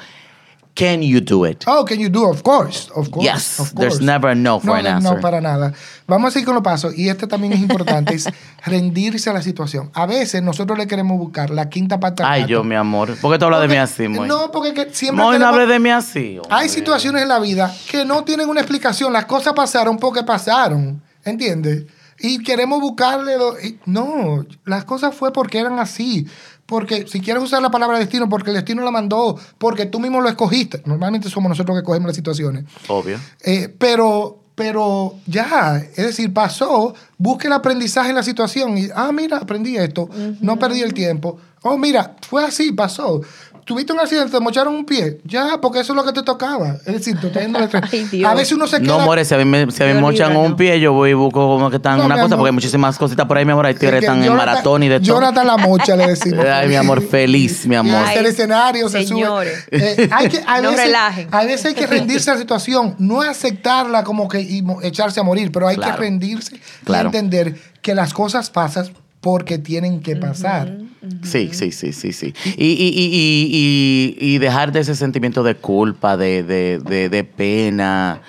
can 0.74 1.02
you 1.02 1.20
do 1.20 1.44
it? 1.44 1.64
Oh, 1.66 1.84
can 1.84 1.98
you 2.00 2.08
do? 2.08 2.24
Of 2.24 2.42
course, 2.42 2.90
of 2.94 3.10
course. 3.10 3.24
Yes, 3.24 3.60
of 3.60 3.72
there's 3.74 3.94
course. 3.98 4.04
never 4.04 4.30
a 4.30 4.34
no 4.34 4.58
for 4.58 4.76
an 4.76 4.84
no, 4.84 4.90
answer. 4.90 5.14
No, 5.16 5.20
para 5.20 5.40
nada. 5.40 5.72
Vamos 6.06 6.28
a 6.28 6.30
seguir 6.32 6.46
con 6.46 6.54
los 6.54 6.64
pasos. 6.64 6.96
Y 6.96 7.08
este 7.08 7.26
también 7.26 7.52
es 7.52 7.60
importante, 7.60 8.14
es 8.14 8.26
rendirse 8.64 9.28
a 9.28 9.32
la 9.34 9.42
situación. 9.42 9.90
A 9.92 10.06
veces 10.06 10.42
nosotros 10.42 10.78
le 10.78 10.86
queremos 10.86 11.18
buscar 11.18 11.50
la 11.50 11.68
quinta 11.68 12.00
pata. 12.00 12.30
Ay, 12.30 12.46
yo, 12.46 12.64
mi 12.64 12.74
amor. 12.74 13.14
¿Por 13.20 13.32
qué 13.32 13.38
tú 13.38 13.44
hablas 13.44 13.60
de 13.60 13.68
mí 13.68 13.76
así, 13.76 14.08
Moy? 14.08 14.26
No, 14.28 14.50
porque 14.50 14.72
que 14.72 14.88
siempre 14.94 15.22
Moy, 15.24 15.38
no 15.38 15.46
hables 15.46 15.68
de 15.68 15.78
mí 15.78 15.90
así. 15.90 16.38
Hay 16.48 16.64
hombre. 16.64 16.68
situaciones 16.70 17.22
en 17.22 17.28
la 17.28 17.38
vida 17.38 17.74
que 17.90 18.04
no 18.04 18.24
tienen 18.24 18.48
una 18.48 18.60
explicación. 18.60 19.12
Las 19.12 19.26
cosas 19.26 19.52
pasaron 19.54 19.98
porque 19.98 20.22
pasaron. 20.22 21.02
¿Entiendes? 21.24 21.84
Y 22.18 22.42
queremos 22.42 22.80
buscarle. 22.80 23.34
do- 23.34 23.56
No, 23.84 24.44
las 24.64 24.84
cosas 24.84 25.14
fue 25.14 25.32
porque 25.32 25.58
eran 25.58 25.78
así. 25.78 26.26
Porque 26.66 27.06
si 27.06 27.20
quieres 27.20 27.42
usar 27.42 27.60
la 27.60 27.70
palabra 27.70 27.98
destino, 27.98 28.28
porque 28.28 28.50
el 28.50 28.56
destino 28.56 28.82
la 28.82 28.90
mandó, 28.90 29.38
porque 29.58 29.86
tú 29.86 30.00
mismo 30.00 30.20
lo 30.20 30.28
escogiste. 30.28 30.82
Normalmente 30.86 31.28
somos 31.28 31.50
nosotros 31.50 31.78
que 31.78 31.84
cogemos 31.84 32.06
las 32.06 32.16
situaciones. 32.16 32.64
Obvio. 32.88 33.18
Eh, 33.42 33.74
pero, 33.78 34.38
pero 34.54 35.16
ya, 35.26 35.76
es 35.76 36.06
decir, 36.06 36.32
pasó, 36.32 36.94
busque 37.18 37.48
el 37.48 37.52
aprendizaje 37.52 38.10
en 38.10 38.16
la 38.16 38.22
situación 38.22 38.78
y, 38.78 38.88
ah, 38.94 39.12
mira, 39.12 39.38
aprendí 39.38 39.76
esto, 39.76 40.08
no 40.40 40.58
perdí 40.58 40.80
el 40.80 40.94
tiempo. 40.94 41.38
Oh, 41.62 41.76
mira, 41.78 42.16
fue 42.28 42.44
así, 42.44 42.72
pasó. 42.72 43.20
Tuviste 43.64 43.92
un 43.92 44.00
accidente, 44.00 44.32
te 44.32 44.40
mocharon 44.40 44.74
un 44.74 44.84
pie, 44.84 45.20
ya, 45.24 45.60
porque 45.60 45.78
eso 45.80 45.92
es 45.92 45.96
lo 45.96 46.04
que 46.04 46.12
te 46.12 46.22
tocaba. 46.24 46.78
Es 46.84 46.94
decir, 46.94 47.18
te 47.20 47.28
está 47.28 47.40
yendo 47.40 47.60
de 47.60 47.68
frente. 47.68 48.16
Ay. 48.16 48.24
A 48.24 48.34
veces 48.34 48.52
uno 48.52 48.66
se 48.66 48.78
queda... 48.80 48.98
No, 48.98 49.04
more, 49.04 49.24
si 49.24 49.34
a 49.34 49.38
mí 49.38 49.44
me, 49.44 49.70
si 49.70 49.82
a 49.82 49.86
mí 49.86 49.94
me 49.94 50.00
mochan 50.00 50.36
un 50.36 50.56
pie, 50.56 50.80
yo 50.80 50.92
voy 50.92 51.10
y 51.10 51.12
busco 51.14 51.46
como 51.46 51.70
que 51.70 51.76
están 51.76 51.98
No, 51.98 52.06
una 52.06 52.16
cosa, 52.16 52.24
amor. 52.26 52.38
porque 52.38 52.48
hay 52.48 52.54
muchísimas 52.54 52.98
cositas 52.98 53.24
por 53.26 53.38
ahí, 53.38 53.44
mi 53.44 53.52
amor. 53.52 53.66
Hay 53.66 53.74
tigres 53.74 54.00
que 54.00 54.06
están 54.06 54.22
en 54.24 54.34
maratón 54.34 54.82
y 54.82 54.88
de 54.88 54.98
todo. 54.98 55.06
Jonathan 55.14 55.46
la 55.46 55.56
mocha, 55.58 55.94
le 55.94 56.08
decimos. 56.08 56.44
Ay, 56.52 56.66
mi 56.68 56.74
amor, 56.74 57.00
feliz, 57.06 57.64
mi 57.66 57.76
amor. 57.76 58.02
Y 58.06 58.10
hacer 58.10 58.26
escenarios, 58.26 58.90
se 58.90 59.06
sube. 59.06 59.08
Señores. 59.20 59.64
Eh, 59.70 60.08
hay 60.12 60.28
que, 60.28 60.42
a 60.46 60.60
No 60.60 60.70
veces, 60.70 60.86
relajen. 60.86 61.28
A 61.30 61.44
veces 61.44 61.66
hay 61.66 61.74
que 61.74 61.86
rendirse 61.86 62.30
a 62.30 62.34
la 62.34 62.40
situación, 62.40 62.94
no 62.98 63.20
aceptarla 63.22 64.02
como 64.04 64.26
que 64.28 64.40
y 64.40 64.64
echarse 64.82 65.20
a 65.20 65.22
morir, 65.22 65.50
pero 65.52 65.68
hay 65.68 65.76
Claro. 65.76 65.94
que 65.96 66.00
rendirse 66.00 66.60
Claro. 66.84 67.04
y 67.12 67.16
entender 67.16 67.56
que 67.80 67.94
las 67.94 68.12
cosas 68.12 68.50
pasan 68.50 68.92
porque 69.22 69.56
tienen 69.56 70.00
que 70.00 70.16
pasar. 70.16 70.76
Sí, 71.22 71.50
sí, 71.52 71.70
sí, 71.72 71.92
sí, 71.92 72.12
sí. 72.12 72.34
Y, 72.56 72.66
y, 72.66 72.88
y, 72.88 73.06
y, 73.12 74.16
y, 74.20 74.34
y 74.34 74.38
dejar 74.38 74.72
de 74.72 74.80
ese 74.80 74.94
sentimiento 74.94 75.42
de 75.42 75.54
culpa, 75.54 76.16
de, 76.16 76.42
de, 76.42 76.78
de, 76.80 77.08
de 77.08 77.24
pena. 77.24 78.20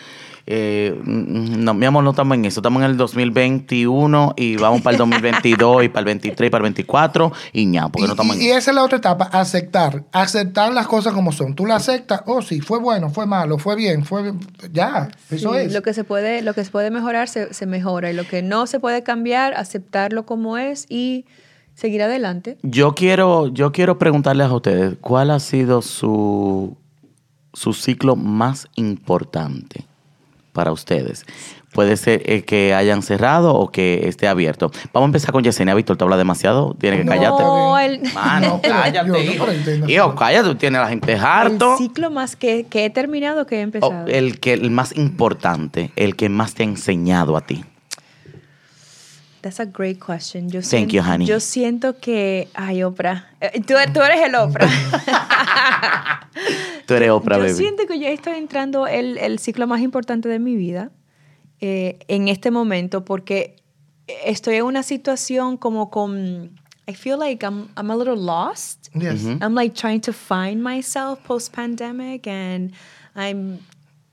Eh, 0.45 0.99
mm, 1.03 1.63
no, 1.63 1.73
mi 1.73 1.85
amor, 1.85 2.03
no 2.03 2.09
estamos 2.09 2.35
en 2.35 2.45
eso. 2.45 2.59
Estamos 2.59 2.83
en 2.83 2.91
el 2.91 2.97
2021 2.97 4.33
y 4.35 4.57
vamos 4.57 4.81
para 4.81 4.95
el 4.95 4.97
2022 4.99 5.85
y 5.85 5.89
para 5.89 5.99
el 5.99 6.05
23 6.05 6.47
y 6.47 6.49
para 6.49 6.59
el 6.59 6.63
24 6.63 7.31
y 7.53 7.71
ya, 7.71 7.83
porque 7.87 8.03
Y, 8.03 8.07
no 8.07 8.13
estamos 8.13 8.35
y- 8.35 8.39
en 8.39 8.45
y 8.45 8.49
esa 8.49 8.71
es 8.71 8.75
la 8.75 8.83
otra 8.83 8.97
etapa, 8.97 9.25
aceptar. 9.25 10.03
Aceptar 10.11 10.73
las 10.73 10.87
cosas 10.87 11.13
como 11.13 11.31
son. 11.31 11.55
Tú 11.55 11.65
las 11.65 11.87
aceptas, 11.87 12.23
oh 12.25 12.41
sí, 12.41 12.59
fue 12.59 12.79
bueno, 12.79 13.09
fue 13.09 13.25
malo, 13.25 13.57
fue 13.57 13.75
bien, 13.75 14.03
fue 14.05 14.23
bien. 14.23 14.39
Ya, 14.71 15.09
eso 15.29 15.53
Sí, 15.53 15.59
es. 15.59 15.73
Lo 15.73 15.81
que 15.81 15.93
se 15.93 16.03
puede, 16.03 16.41
lo 16.41 16.53
que 16.53 16.63
se 16.65 16.71
puede 16.71 16.91
mejorar 16.91 17.29
se, 17.29 17.53
se 17.53 17.65
mejora 17.65 18.11
y 18.11 18.13
lo 18.13 18.25
que 18.27 18.41
no 18.41 18.67
se 18.67 18.79
puede 18.79 19.01
cambiar, 19.03 19.53
aceptarlo 19.53 20.25
como 20.25 20.57
es 20.57 20.85
y 20.89 21.25
seguir 21.73 22.03
adelante. 22.03 22.57
Yo 22.63 22.95
quiero, 22.95 23.47
yo 23.47 23.71
quiero 23.71 23.97
preguntarles 23.97 24.47
a 24.47 24.53
ustedes, 24.55 24.95
¿cuál 24.99 25.31
ha 25.31 25.39
sido 25.39 25.81
su, 25.81 26.75
su 27.53 27.73
ciclo 27.73 28.15
más 28.15 28.67
importante 28.75 29.85
para 30.53 30.71
ustedes? 30.71 31.25
Puede 31.73 31.97
ser 31.97 32.21
eh, 32.27 32.43
que 32.43 32.75
hayan 32.75 33.01
cerrado 33.01 33.55
o 33.55 33.71
que 33.71 34.07
esté 34.07 34.27
abierto. 34.27 34.69
Vamos 34.93 35.07
a 35.07 35.09
empezar 35.09 35.31
con 35.31 35.43
Yesenia. 35.43 35.73
Víctor, 35.73 35.97
te 35.97 36.03
habla 36.03 36.17
demasiado. 36.17 36.75
Tienes 36.79 36.99
que 36.99 37.05
No, 37.05 37.11
callarte. 37.11 37.41
No, 37.43 37.79
el, 37.79 38.01
Mano, 38.13 38.61
cállate, 38.63 39.07
yo 39.07 39.17
hijo. 39.17 39.45
Hijo, 39.87 40.13
cállate, 40.15 40.49
tú 40.49 40.55
tienes 40.55 40.79
la 40.79 40.87
gente 40.87 41.13
el 41.13 41.19
harto. 41.19 41.75
ciclo 41.77 42.11
más 42.11 42.35
que, 42.35 42.65
que 42.69 42.85
he 42.85 42.89
terminado 42.91 43.47
que 43.47 43.55
he 43.55 43.59
O 43.59 43.63
empezado. 43.63 44.05
el, 44.05 44.39
que, 44.39 44.53
el 44.53 44.69
más 44.69 44.95
importante, 44.95 45.89
el 45.95 46.15
que 46.15 46.29
más 46.29 46.53
te 46.53 46.61
ha 46.61 46.67
enseñado 46.67 47.35
a 47.37 47.41
ti. 47.41 47.65
That's 49.43 49.59
a 49.59 49.65
great 49.65 49.99
question. 49.99 50.47
Yo 50.49 50.61
Thank 50.61 50.89
siento, 50.89 50.93
you, 50.95 51.01
honey. 51.03 51.25
Yo 51.27 51.39
siento 51.39 51.99
que, 51.99 52.47
ay, 52.55 52.81
Oprah, 52.81 53.27
Eh, 53.41 53.59
tú, 53.61 53.73
tú 53.93 54.01
eres 54.01 54.21
el 54.25 54.35
Oprah. 54.35 54.67
Tú 56.87 56.93
eres 56.95 57.09
Oprah, 57.11 57.37
yo 57.37 57.43
baby. 57.43 57.53
siento 57.53 57.85
que 57.87 57.99
yo 57.99 58.07
estoy 58.07 58.33
entrando 58.37 58.87
el, 58.87 59.17
el 59.17 59.39
ciclo 59.39 59.67
más 59.67 59.81
importante 59.81 60.27
de 60.27 60.39
mi 60.39 60.55
vida 60.55 60.91
eh, 61.61 61.99
en 62.07 62.27
este 62.27 62.51
momento 62.51 63.05
porque 63.05 63.55
estoy 64.25 64.55
en 64.55 64.63
una 64.63 64.83
situación 64.83 65.57
como 65.57 65.89
con... 65.89 66.59
I 66.87 66.93
feel 66.93 67.17
like 67.17 67.45
I'm, 67.45 67.69
I'm 67.77 67.89
a 67.91 67.95
little 67.95 68.17
lost. 68.17 68.89
Yes. 68.93 69.23
I'm 69.41 69.53
like 69.55 69.73
trying 69.73 70.01
to 70.01 70.11
find 70.11 70.61
myself 70.61 71.19
post 71.25 71.53
pandemic 71.53 72.27
and 72.27 72.73
I'm 73.15 73.59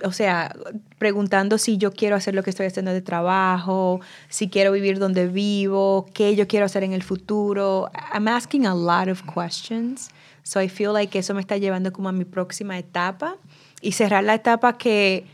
o 0.04 0.12
sea, 0.12 0.54
preguntando 0.99 1.59
si 1.59 1.78
yo 1.78 1.92
quiero 1.92 2.16
hacer 2.16 2.35
lo 2.35 2.42
que 2.42 2.50
estoy 2.50 2.66
haciendo 2.66 2.92
de 2.92 3.00
trabajo, 3.02 4.00
si 4.28 4.49
quiero 4.49 4.73
vivir 4.73 4.99
donde 4.99 5.26
vivo, 5.26 6.07
qué 6.14 6.35
yo 6.37 6.47
quiero 6.47 6.66
hacer 6.66 6.83
en 6.85 6.92
el 6.92 7.02
futuro. 7.02 7.90
I'm 8.14 8.28
asking 8.28 8.66
a 8.66 8.75
lot 8.75 9.09
of 9.09 9.23
questions. 9.23 10.11
So 10.42 10.61
I 10.61 10.69
feel 10.69 10.92
like 10.92 11.19
eso 11.19 11.35
me 11.35 11.40
está 11.40 11.57
llevando 11.59 11.92
como 11.92 12.09
a 12.09 12.12
mi 12.12 12.25
próxima 12.25 12.78
etapa 12.78 13.37
y 13.80 13.92
cerrar 13.92 14.25
la 14.25 14.35
etapa 14.35 14.76
que 14.78 15.26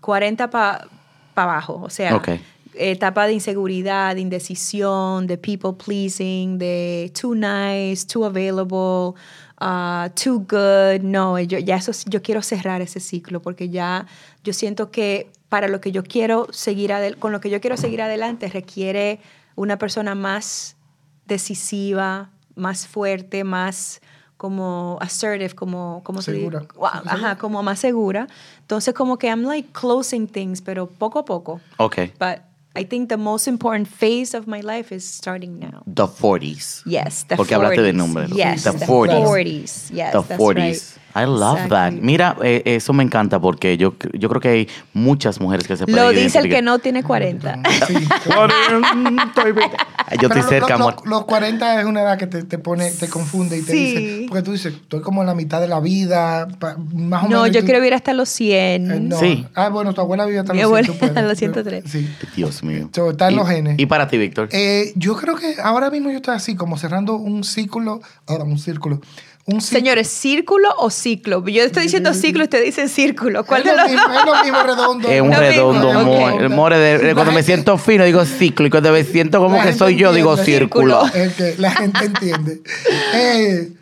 40 0.00 0.50
para 0.50 0.88
abajo, 1.34 1.80
o 1.82 1.90
sea, 1.90 2.16
Ok. 2.16 2.28
etapa 2.74 3.26
de 3.26 3.34
inseguridad, 3.34 4.14
de 4.14 4.20
indecisión, 4.20 5.26
de 5.26 5.38
people 5.38 5.72
pleasing, 5.74 6.58
de 6.58 7.12
too 7.18 7.34
nice, 7.34 8.04
too 8.06 8.24
available, 8.24 9.18
uh, 9.64 10.08
too 10.14 10.40
good. 10.40 11.00
No, 11.02 11.38
yo, 11.40 11.58
ya 11.58 11.76
eso, 11.76 11.92
yo 12.06 12.20
quiero 12.22 12.42
cerrar 12.42 12.82
ese 12.82 13.00
ciclo 13.00 13.40
porque 13.40 13.68
ya 13.70 14.06
yo 14.44 14.52
siento 14.52 14.90
que 14.90 15.30
para 15.48 15.68
lo 15.68 15.80
que 15.80 15.90
yo 15.92 16.02
quiero 16.02 16.46
seguir 16.52 16.90
adel- 16.92 17.18
con 17.18 17.32
lo 17.32 17.40
que 17.40 17.48
yo 17.50 17.60
quiero 17.60 17.76
seguir 17.76 18.02
adelante 18.02 18.48
requiere 18.48 19.20
una 19.56 19.78
persona 19.78 20.14
más 20.14 20.76
decisiva, 21.26 22.30
más 22.54 22.86
fuerte, 22.86 23.44
más 23.44 24.00
como 24.36 24.98
assertive, 25.00 25.54
como, 25.54 26.02
como 26.04 26.20
se 26.20 26.32
dice? 26.32 26.44
Segura. 26.50 26.66
Wow, 26.76 27.02
Ajá, 27.06 27.38
como 27.38 27.62
más 27.62 27.78
segura. 27.78 28.26
Entonces 28.60 28.92
como 28.94 29.16
que 29.18 29.28
I'm 29.28 29.42
like 29.44 29.68
closing 29.72 30.26
things, 30.26 30.60
pero 30.60 30.86
poco 30.86 31.18
a 31.20 31.24
poco. 31.24 31.60
Ok. 31.78 31.98
But 32.18 32.40
I 32.76 32.84
think 32.84 33.08
the 33.08 33.16
most 33.16 33.46
important 33.46 33.86
phase 33.86 34.34
of 34.36 34.46
my 34.48 34.60
life 34.60 34.90
is 34.92 35.04
starting 35.06 35.60
now. 35.60 35.82
The 35.86 36.08
40s. 36.08 36.82
Yes, 36.84 37.24
the 37.28 37.36
Porque 37.36 37.54
hablaste 37.54 37.80
de 37.82 37.92
40s. 37.92 37.96
números. 37.96 38.30
Yes, 38.36 38.64
The 38.64 38.72
the 38.72 38.86
40s. 38.86 39.24
40s. 39.24 39.90
Yes, 39.92 40.12
The 40.12 40.22
that's 40.22 40.40
40s. 40.40 40.56
right. 40.56 40.98
I 41.16 41.26
love 41.26 41.68
that. 41.68 41.92
Exactly. 41.92 42.00
Mira, 42.00 42.36
eh, 42.42 42.62
eso 42.64 42.92
me 42.92 43.04
encanta 43.04 43.38
porque 43.40 43.76
yo, 43.76 43.94
yo 44.18 44.28
creo 44.28 44.40
que 44.40 44.48
hay 44.48 44.68
muchas 44.92 45.40
mujeres 45.40 45.68
que 45.68 45.76
se 45.76 45.84
pueden 45.86 46.02
Lo 46.04 46.10
dice 46.10 46.40
el 46.40 46.48
que 46.48 46.60
no 46.60 46.80
tiene 46.80 47.04
40. 47.04 47.62
Sí. 47.86 47.94
Yo 50.20 50.28
estoy 50.28 50.28
Pero 50.28 50.42
lo- 50.42 50.48
cerca, 50.48 50.68
lo- 50.68 50.74
amor. 50.74 50.96
lo- 51.04 51.10
Los 51.10 51.24
40 51.24 51.80
es 51.80 51.86
una 51.86 52.02
edad 52.02 52.18
que 52.18 52.26
te, 52.26 52.42
te 52.44 52.58
pone, 52.58 52.90
te 52.90 53.08
confunde 53.08 53.58
y 53.58 53.62
te 53.62 53.72
Sí. 53.72 53.78
dice, 53.78 54.26
porque 54.28 54.42
tú 54.42 54.52
dices, 54.52 54.74
estoy 54.74 55.00
como 55.00 55.22
en 55.22 55.26
la 55.26 55.34
mitad 55.34 55.60
de 55.60 55.68
la 55.68 55.80
vida, 55.80 56.46
más 56.92 57.24
o 57.24 57.28
menos. 57.28 57.30
No, 57.30 57.46
yo 57.46 57.60
tú- 57.60 57.64
quiero 57.66 57.80
vivir 57.80 57.94
hasta 57.94 58.12
los 58.12 58.28
100. 58.28 58.90
Eh, 58.90 59.00
no. 59.00 59.18
Sí. 59.18 59.46
Ah, 59.54 59.68
bueno, 59.70 59.92
tu 59.94 60.00
abuela 60.00 60.24
vive 60.26 60.40
hasta 60.40 60.52
Mi 60.52 60.58
los 60.60 60.66
abuela 60.66 60.86
100, 60.86 60.98
tú 60.98 61.06
puedes. 61.06 61.16
a 61.16 61.22
los 61.22 61.38
103. 61.38 61.84
Sí. 61.86 62.08
Dios 62.36 62.62
mío. 62.62 62.88
So, 62.94 63.10
está 63.10 63.28
en 63.28 63.34
Y- 63.34 63.36
los 63.36 63.48
genes. 63.48 63.74
Y 63.78 63.86
para 63.86 64.08
ti, 64.08 64.18
Víctor. 64.18 64.48
Eh, 64.52 64.92
yo 64.96 65.16
creo 65.16 65.36
que 65.36 65.56
ahora 65.62 65.90
mismo 65.90 66.10
yo 66.10 66.16
estoy 66.16 66.34
así, 66.36 66.54
como 66.56 66.76
cerrando 66.76 67.14
un 67.16 67.44
círculo, 67.44 68.00
ahora 68.26 68.44
un 68.44 68.58
círculo, 68.58 69.00
un. 69.46 69.60
Señores, 69.60 70.08
¿círculo 70.08 70.68
o 70.78 70.90
ciclo? 70.90 71.46
Yo 71.46 71.62
estoy 71.62 71.84
diciendo 71.84 72.14
ciclo 72.14 72.42
y 72.42 72.44
usted 72.44 72.64
dice 72.64 72.88
círculo. 72.88 73.44
¿Cuál 73.44 73.62
es, 73.62 73.66
de 73.66 73.76
lo 73.76 73.82
los 73.82 73.90
mismo, 73.90 74.08
dos? 74.08 74.18
es 74.18 74.26
lo 74.26 74.42
mismo 74.44 74.62
redondo. 74.62 75.08
Es 75.08 75.20
un 75.22 75.30
Lo 75.30 75.36
redondo, 75.38 75.86
mismo, 75.94 76.04
more. 76.04 76.34
ok. 76.34 76.40
El 76.40 76.50
more 76.50 76.78
de, 76.78 77.14
cuando 77.14 77.32
me 77.32 77.42
siento 77.42 77.76
fino, 77.78 78.04
digo 78.04 78.24
ciclo. 78.24 78.66
Y 78.66 78.70
cuando 78.70 78.92
me 78.92 79.04
siento 79.04 79.38
como 79.40 79.56
La 79.56 79.62
que 79.62 79.68
gente 79.68 79.78
soy 79.78 79.96
yo, 79.96 80.12
digo 80.12 80.30
entiende. 80.38 80.58
círculo. 80.60 81.02
Círculo. 81.04 81.24
Es 81.24 81.34
que 81.34 81.54
la 81.58 81.70
gente 81.72 82.04
entiende. 82.04 82.62
Eh, 83.14 83.72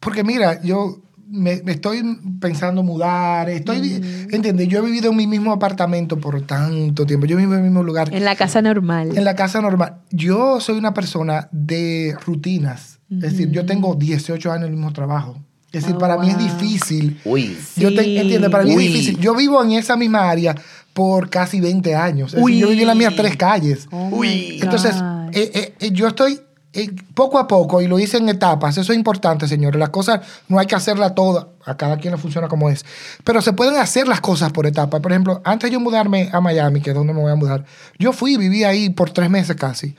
porque 0.00 0.22
mira, 0.24 0.62
yo 0.62 0.98
me, 1.30 1.60
me 1.64 1.72
estoy 1.72 2.02
pensando 2.40 2.82
mudar, 2.82 3.50
estoy, 3.50 3.80
Mm. 4.00 4.34
¿entiendes? 4.34 4.68
Yo 4.68 4.78
he 4.78 4.82
vivido 4.82 5.10
en 5.10 5.16
mi 5.16 5.26
mismo 5.26 5.52
apartamento 5.52 6.18
por 6.18 6.40
tanto 6.42 7.04
tiempo, 7.04 7.26
yo 7.26 7.36
vivo 7.36 7.52
en 7.52 7.58
el 7.58 7.64
mismo 7.64 7.82
lugar, 7.82 8.08
En 8.14 8.24
la 8.24 8.36
casa 8.36 8.62
normal. 8.62 9.16
en 9.16 9.24
la 9.24 9.34
casa 9.34 9.60
normal. 9.60 9.96
Yo 10.10 10.60
soy 10.60 10.78
una 10.78 10.94
persona 10.94 11.48
de 11.52 12.16
rutinas, 12.24 12.97
es 13.10 13.20
decir, 13.20 13.50
yo 13.50 13.64
tengo 13.64 13.94
18 13.94 14.52
años 14.52 14.66
en 14.66 14.70
el 14.70 14.76
mismo 14.76 14.92
trabajo. 14.92 15.38
Es 15.72 15.82
decir, 15.82 15.96
Oh, 15.96 15.98
para 15.98 16.16
mí 16.18 16.30
es 16.30 16.38
difícil. 16.38 17.20
Uy. 17.24 17.56
Yo 17.76 17.94
te, 17.94 18.20
entiende, 18.20 18.48
para 18.48 18.64
mí 18.64 18.72
es 18.72 18.78
difícil. 18.78 19.18
Yo 19.18 19.34
vivo 19.34 19.62
en 19.62 19.72
esa 19.72 19.96
misma 19.96 20.28
área 20.28 20.54
por 20.94 21.28
casi 21.28 21.60
20 21.60 21.94
años. 21.94 22.28
Es 22.28 22.36
decir, 22.36 22.44
Uy. 22.44 22.58
yo 22.58 22.68
viví 22.68 22.82
en 22.82 22.86
las 22.88 22.96
mías 22.96 23.14
tres 23.16 23.36
calles. 23.36 23.86
Oh 23.90 24.08
Uy. 24.12 24.58
Entonces, 24.62 24.94
eh, 25.32 25.50
eh, 25.54 25.74
eh, 25.78 25.90
yo 25.92 26.08
estoy 26.08 26.40
eh, 26.74 26.90
poco 27.14 27.38
a 27.38 27.48
poco, 27.48 27.80
y 27.80 27.86
lo 27.86 27.98
hice 27.98 28.18
en 28.18 28.28
etapas, 28.28 28.76
eso 28.76 28.92
es 28.92 28.98
importante, 28.98 29.48
señores. 29.48 29.80
Las 29.80 29.88
cosas 29.88 30.20
no 30.48 30.58
hay 30.58 30.66
que 30.66 30.74
hacerlas 30.74 31.14
todas, 31.14 31.46
a 31.64 31.76
cada 31.76 31.96
quien 31.96 32.12
le 32.12 32.18
funciona 32.18 32.46
como 32.46 32.68
es. 32.68 32.84
Pero 33.24 33.40
se 33.40 33.54
pueden 33.54 33.76
hacer 33.76 34.06
las 34.06 34.20
cosas 34.20 34.52
por 34.52 34.66
etapas. 34.66 35.00
Por 35.00 35.10
ejemplo, 35.10 35.40
antes 35.44 35.70
de 35.70 35.74
yo 35.74 35.80
mudarme 35.80 36.28
a 36.30 36.40
Miami, 36.40 36.82
que 36.82 36.90
es 36.90 36.96
donde 36.96 37.14
me 37.14 37.20
voy 37.20 37.32
a 37.32 37.36
mudar, 37.36 37.64
yo 37.98 38.12
fui 38.12 38.34
y 38.34 38.36
viví 38.36 38.64
ahí 38.64 38.90
por 38.90 39.10
tres 39.10 39.30
meses 39.30 39.56
casi. 39.56 39.96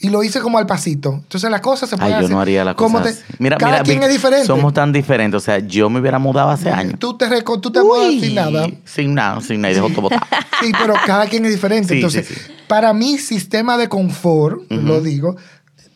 Y 0.00 0.10
lo 0.10 0.22
hice 0.22 0.40
como 0.40 0.58
al 0.58 0.66
pasito. 0.66 1.14
Entonces 1.22 1.50
las 1.50 1.60
cosas 1.62 1.88
se 1.88 1.94
Ay, 1.96 2.00
pueden 2.00 2.12
yo 2.14 2.18
hacer. 2.18 2.30
no 2.30 2.40
haría 2.40 2.64
la 2.64 2.74
como 2.74 2.98
cosa 2.98 3.12
te-. 3.14 3.18
Mira, 3.38 3.56
cada 3.56 3.72
mira, 3.72 3.84
quien 3.84 4.02
es 4.02 4.10
diferente. 4.10 4.46
Somos 4.46 4.74
tan 4.74 4.92
diferentes. 4.92 5.36
O 5.38 5.40
sea, 5.44 5.58
yo 5.58 5.88
me 5.88 6.00
hubiera 6.00 6.18
mudado 6.18 6.50
hace 6.50 6.70
años. 6.70 6.98
Tú 6.98 7.16
te, 7.16 7.26
reco- 7.28 7.60
tú 7.60 7.70
te 7.70 7.82
mudas 7.82 8.10
sin 8.10 8.34
nada. 8.34 8.66
Sin 8.84 9.14
nada, 9.14 9.40
sin 9.40 9.60
nada. 9.62 9.72
Y 9.72 9.74
dejo 9.74 9.88
todo 9.90 10.02
botado. 10.02 10.22
Sí, 10.60 10.72
pero 10.80 10.94
cada 11.04 11.26
quien 11.26 11.44
es 11.44 11.52
diferente. 11.52 11.88
Sí, 11.88 11.94
Entonces, 11.96 12.26
sí, 12.26 12.34
sí. 12.34 12.40
para 12.66 12.94
mi 12.94 13.18
sistema 13.18 13.76
de 13.76 13.90
confort, 13.90 14.62
lo 14.70 15.02
digo, 15.02 15.36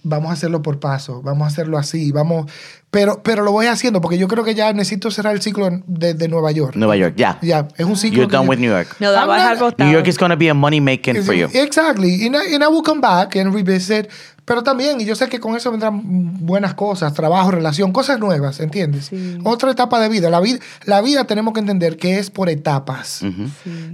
vamos 0.03 0.31
a 0.31 0.33
hacerlo 0.35 0.63
por 0.63 0.81
paso, 0.81 1.23
vamos 1.23 1.45
a 1.45 1.47
hacerlo 1.49 1.79
así, 1.79 2.13
vamos, 2.13 2.51
pero, 2.91 3.23
pero 3.23 3.43
lo 3.45 3.53
voy 3.53 3.67
haciendo 3.67 4.01
porque 4.01 4.19
yo 4.19 4.27
creo 4.29 4.43
que 4.45 4.55
ya 4.55 4.73
necesito 4.73 5.11
cerrar 5.11 5.35
el 5.35 5.43
ciclo 5.43 5.69
de, 5.87 6.15
de 6.15 6.29
Nueva 6.29 6.51
York. 6.53 6.75
Nueva 6.77 6.97
York, 6.97 7.15
ya. 7.17 7.39
Ya, 7.43 7.69
es 7.77 7.87
un 7.87 7.97
ciclo. 7.97 8.23
You're 8.23 8.33
done 8.33 8.47
yo- 8.47 8.51
with 8.51 8.59
New 8.59 8.71
York. 8.71 8.97
No, 8.99 9.09
a 9.09 9.37
dejar 9.37 9.61
not-. 9.61 9.79
New 9.79 9.93
York 9.93 10.09
is 10.09 10.19
going 10.19 10.31
to 10.31 10.37
be 10.37 10.49
a 10.51 10.55
money 10.55 10.81
making 10.81 11.23
for 11.23 11.35
you. 11.35 11.49
Exactly. 11.53 12.27
And 12.27 12.37
I, 12.37 12.55
and 12.55 12.65
I 12.65 12.67
will 12.69 12.83
come 12.83 13.01
back 13.01 13.37
and 13.37 13.55
revisit. 13.55 14.09
Pero 14.45 14.65
también, 14.65 15.01
y 15.01 15.05
yo 15.05 15.15
sé 15.15 15.29
que 15.29 15.39
con 15.39 15.55
eso 15.55 15.71
vendrán 15.71 16.01
buenas 16.45 16.75
cosas, 16.75 17.15
trabajo, 17.15 17.53
relación, 17.53 17.93
cosas 17.93 18.19
nuevas, 18.19 18.59
¿entiendes? 18.59 19.07
Sí. 19.07 19.39
Otra 19.45 19.71
etapa 19.71 20.01
de 20.01 20.09
vida. 20.09 20.29
La, 20.29 20.41
vida. 20.41 20.59
la 20.87 21.01
vida 21.03 21.25
tenemos 21.25 21.55
que 21.55 21.61
entender 21.61 21.97
que 21.97 22.19
es 22.19 22.31
por 22.31 22.49
etapas. 22.49 23.23
Ujú. 23.23 23.49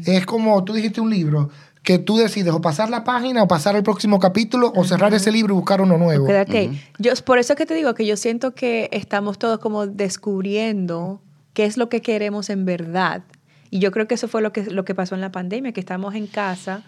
Es 0.07 0.25
como 0.25 0.65
tú 0.65 0.73
dijiste 0.73 1.03
un 1.03 1.11
libro, 1.11 1.51
que 1.87 2.01
tú 2.01 2.17
decides 2.17 2.53
o 2.53 2.61
pasar 2.61 2.91
la 2.91 3.05
página 3.05 3.45
o 3.45 3.47
pasar 3.49 3.77
el 3.77 3.85
próximo 3.85 4.19
capítulo 4.19 4.73
o 4.75 4.83
cerrar 4.85 5.15
ese 5.15 5.31
libro 5.31 5.55
y 5.55 5.57
buscar 5.57 5.81
uno 5.81 5.97
nuevo. 5.97 6.27
Quédate. 6.27 6.71
Yo, 6.99 7.13
por 7.25 7.39
eso 7.39 7.53
es 7.53 7.57
que 7.57 7.65
te 7.65 7.75
digo 7.75 7.95
que 7.95 8.05
yo 8.05 8.17
siento 8.17 8.55
que 8.57 8.89
estamos 8.91 9.39
todos 9.39 9.61
como 9.61 9.87
descubriendo 9.87 11.21
qué 11.55 11.65
es 11.65 11.77
lo 11.77 11.89
que 11.89 12.03
queremos 12.03 12.51
en 12.51 12.65
verdad. 12.65 13.23
Y 13.71 13.79
yo 13.79 13.93
creo 13.93 14.09
que 14.09 14.15
eso 14.15 14.27
fue 14.27 14.43
lo 14.43 14.53
que, 14.53 14.65
lo 14.65 14.85
que 14.85 14.97
pasó 14.97 15.15
en 15.15 15.21
la 15.21 15.31
pandemia, 15.31 15.71
que 15.71 15.79
estamos 15.79 16.17
en 16.17 16.27
casa 16.27 16.83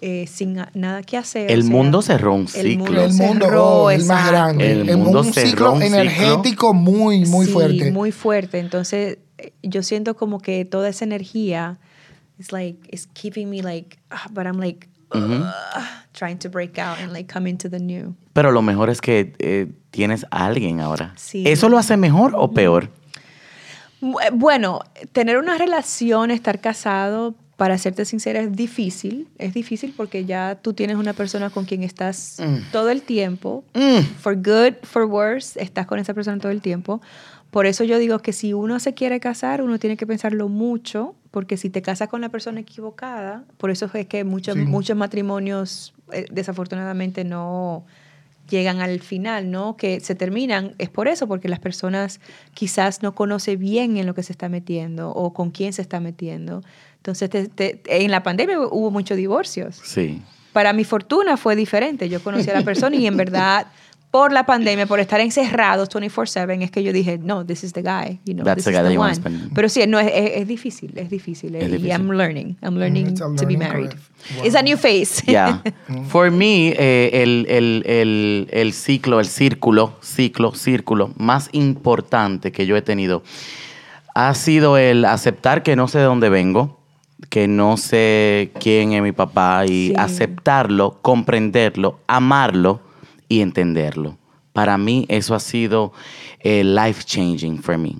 eh, 0.00 0.26
sin 0.26 0.58
nada 0.74 1.02
que 1.04 1.16
hacer. 1.16 1.48
El 1.48 1.60
o 1.60 1.62
sea, 1.62 1.70
mundo 1.70 2.02
cerró 2.02 2.34
un 2.34 2.40
el 2.42 2.48
ciclo. 2.48 2.84
mundo 2.86 3.04
el 3.04 3.12
mundo 3.12 3.44
cerró, 3.46 3.64
oh, 3.84 3.90
el 3.92 4.04
más 4.04 4.28
grande. 4.30 4.72
El 4.72 4.88
El 4.88 4.96
mundo 4.96 5.20
un 5.20 5.32
cerró 5.32 5.46
ciclo 5.48 5.72
un 5.74 5.82
ciclo. 5.82 5.96
energético 5.96 6.74
muy, 6.74 7.24
muy 7.26 7.46
Sí, 7.46 7.52
fuerte. 7.52 7.92
muy 7.92 8.10
fuerte. 8.10 8.58
Entonces, 8.58 9.18
eh, 9.38 9.52
yo 9.62 9.84
siento 9.84 10.16
como 10.16 10.40
que 10.40 10.64
toda 10.64 10.88
esa 10.88 11.04
energía 11.04 11.78
is 12.40 12.50
like, 12.52 12.78
is 12.92 13.06
keeping 13.14 13.48
me 13.50 13.62
like, 13.62 13.98
ah, 14.10 14.26
but 14.32 14.46
I'm 14.46 14.58
like, 14.58 14.88
ugh, 15.12 15.52
trying 16.14 16.38
to 16.38 16.48
break 16.48 16.78
out 16.78 16.98
and 17.00 17.12
like 17.12 17.32
come 17.32 17.48
into 17.48 17.68
the 17.68 17.78
new. 17.78 18.14
Pero 18.32 18.50
lo 18.50 18.62
mejor 18.62 18.90
es 18.90 19.00
que 19.00 19.34
eh, 19.38 19.66
tienes 19.90 20.24
a 20.30 20.46
alguien 20.46 20.80
ahora. 20.80 21.12
Sí. 21.16 21.44
¿Eso 21.46 21.68
lo 21.68 21.78
hace 21.78 21.96
mejor 21.96 22.32
o 22.34 22.50
peor? 22.52 22.88
Bu- 24.00 24.18
Bueno, 24.32 24.80
tener 25.12 25.36
una 25.38 25.58
relación, 25.58 26.30
estar 26.30 26.60
casado, 26.60 27.34
para 27.56 27.76
serte 27.76 28.06
sincera, 28.06 28.40
es 28.40 28.56
difícil. 28.56 29.28
Es 29.36 29.52
difícil 29.52 29.92
porque 29.94 30.24
ya 30.24 30.58
tú 30.62 30.72
tienes 30.72 30.96
una 30.96 31.12
persona 31.12 31.50
con 31.50 31.66
quien 31.66 31.82
estás 31.82 32.38
todo 32.72 32.88
el 32.88 33.02
tiempo. 33.02 33.64
Mm. 33.74 33.98
For 34.18 34.34
good, 34.34 34.76
for 34.82 35.04
worse, 35.04 35.62
estás 35.62 35.86
con 35.86 35.98
esa 35.98 36.14
persona 36.14 36.38
todo 36.38 36.52
el 36.52 36.62
tiempo. 36.62 37.02
Por 37.50 37.66
eso 37.66 37.84
yo 37.84 37.98
digo 37.98 38.20
que 38.20 38.32
si 38.32 38.54
uno 38.54 38.80
se 38.80 38.94
quiere 38.94 39.20
casar, 39.20 39.60
uno 39.60 39.78
tiene 39.78 39.98
que 39.98 40.06
pensarlo 40.06 40.48
mucho, 40.48 41.14
porque 41.30 41.56
si 41.56 41.70
te 41.70 41.80
casas 41.82 42.08
con 42.08 42.20
la 42.20 42.28
persona 42.28 42.60
equivocada, 42.60 43.44
por 43.56 43.70
eso 43.70 43.88
es 43.94 44.06
que 44.06 44.24
muchos, 44.24 44.54
Sí. 44.56 44.60
muchos 44.62 44.96
matrimonios 44.96 45.94
eh, 46.12 46.26
desafortunadamente 46.30 47.24
no 47.24 47.84
llegan 48.48 48.80
al 48.80 48.98
final, 48.98 49.48
¿no? 49.50 49.76
Que 49.76 50.00
se 50.00 50.16
terminan, 50.16 50.74
es 50.78 50.88
por 50.88 51.06
eso, 51.06 51.28
porque 51.28 51.48
las 51.48 51.60
personas 51.60 52.20
quizás 52.52 53.00
no 53.00 53.14
conocen 53.14 53.60
bien 53.60 53.96
en 53.96 54.06
lo 54.06 54.14
que 54.14 54.24
se 54.24 54.32
está 54.32 54.48
metiendo 54.48 55.10
o 55.10 55.32
con 55.32 55.50
quién 55.52 55.72
se 55.72 55.82
está 55.82 56.00
metiendo. 56.00 56.62
Entonces, 56.96 57.30
te- 57.30 57.46
te- 57.48 57.80
en 58.04 58.10
la 58.10 58.24
pandemia 58.24 58.58
hubo 58.60 58.90
muchos 58.90 59.16
divorcios. 59.16 59.80
Sí. 59.84 60.20
Para 60.52 60.72
mi 60.72 60.82
fortuna 60.82 61.36
fue 61.36 61.54
diferente. 61.54 62.08
Yo 62.08 62.20
conocí 62.24 62.50
a 62.50 62.54
la 62.54 62.62
persona 62.64 62.96
y 62.96 63.06
en 63.06 63.16
verdad, 63.16 63.68
por 64.10 64.32
la 64.32 64.44
pandemia, 64.44 64.86
por 64.86 64.98
estar 64.98 65.20
encerrados 65.20 65.88
24/7, 65.88 66.62
es 66.64 66.70
que 66.72 66.82
yo 66.82 66.92
dije, 66.92 67.18
no, 67.18 67.46
this 67.46 67.62
is 67.62 67.72
the 67.72 67.82
guy. 67.82 68.18
You 68.24 68.34
know, 68.34 68.44
That's 68.44 68.56
this 68.56 68.64
the 68.64 68.70
is 68.72 68.76
guy 68.76 68.82
that 68.82 68.90
the 68.90 68.98
one. 68.98 69.14
spend- 69.14 69.54
Pero 69.54 69.68
sí, 69.68 69.86
no, 69.86 70.00
es, 70.00 70.10
es- 70.12 70.32
es 70.40 70.48
difícil, 70.48 70.92
es 70.96 71.08
difícil. 71.10 71.54
Es 71.54 71.68
y 71.68 71.72
difícil. 71.72 71.90
I'm 71.92 72.10
learning. 72.10 72.56
I'm 72.62 72.76
learning 72.76 73.08
a 73.08 73.36
to 73.36 73.46
be 73.46 73.56
married. 73.56 73.90
Wow. 74.36 74.44
It's 74.46 74.56
a 74.56 74.62
new 74.62 74.76
phase. 74.76 75.22
Yeah. 75.26 75.62
For 76.08 76.30
me, 76.32 76.74
eh, 76.76 77.22
el, 77.22 77.46
el- 77.48 77.82
el- 77.86 78.48
el 78.50 78.72
ciclo, 78.72 79.20
el 79.20 79.26
círculo, 79.26 79.94
ciclo, 80.02 80.54
círculo 80.54 81.12
más 81.16 81.48
importante 81.52 82.50
que 82.50 82.66
yo 82.66 82.76
he 82.76 82.82
tenido 82.82 83.22
ha 84.16 84.34
sido 84.34 84.76
el 84.76 85.04
aceptar 85.04 85.62
que 85.62 85.76
no 85.76 85.86
sé 85.86 85.98
de 85.98 86.04
dónde 86.04 86.28
vengo, 86.30 86.80
que 87.28 87.46
no 87.46 87.76
sé 87.76 88.50
quién 88.58 88.92
es 88.92 89.02
mi 89.02 89.12
papá 89.12 89.66
y 89.66 89.88
Sí. 89.90 89.94
aceptarlo, 89.96 90.98
comprenderlo, 91.00 92.00
amarlo 92.08 92.80
y 93.30 93.40
entenderlo. 93.40 94.18
Para 94.52 94.76
mí 94.76 95.06
eso 95.08 95.34
ha 95.34 95.40
sido 95.40 95.92
eh, 96.40 96.64
life 96.64 97.04
changing 97.04 97.62
for 97.62 97.78
me. 97.78 97.96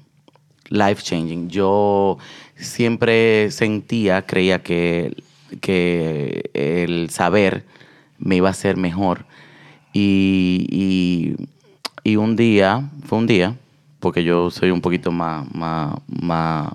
Life 0.69 1.03
changing. 1.03 1.49
Yo 1.49 2.19
siempre 2.57 3.51
sentía, 3.53 4.27
creía 4.27 4.62
que, 4.62 5.16
que 5.61 6.51
el 6.53 7.09
saber 7.11 7.64
me 8.19 8.37
iba 8.37 8.49
a 8.49 8.51
hacer 8.51 8.77
mejor. 8.77 9.25
Y, 9.93 10.66
y- 10.71 11.37
y 12.03 12.16
un 12.16 12.35
día, 12.35 12.90
fue 13.05 13.19
un 13.19 13.27
día, 13.27 13.57
porque 14.01 14.25
yo 14.25 14.51
soy 14.51 14.71
un 14.71 14.81
poquito 14.81 15.12
más, 15.12 15.47
más, 15.55 15.95
más, 16.09 16.73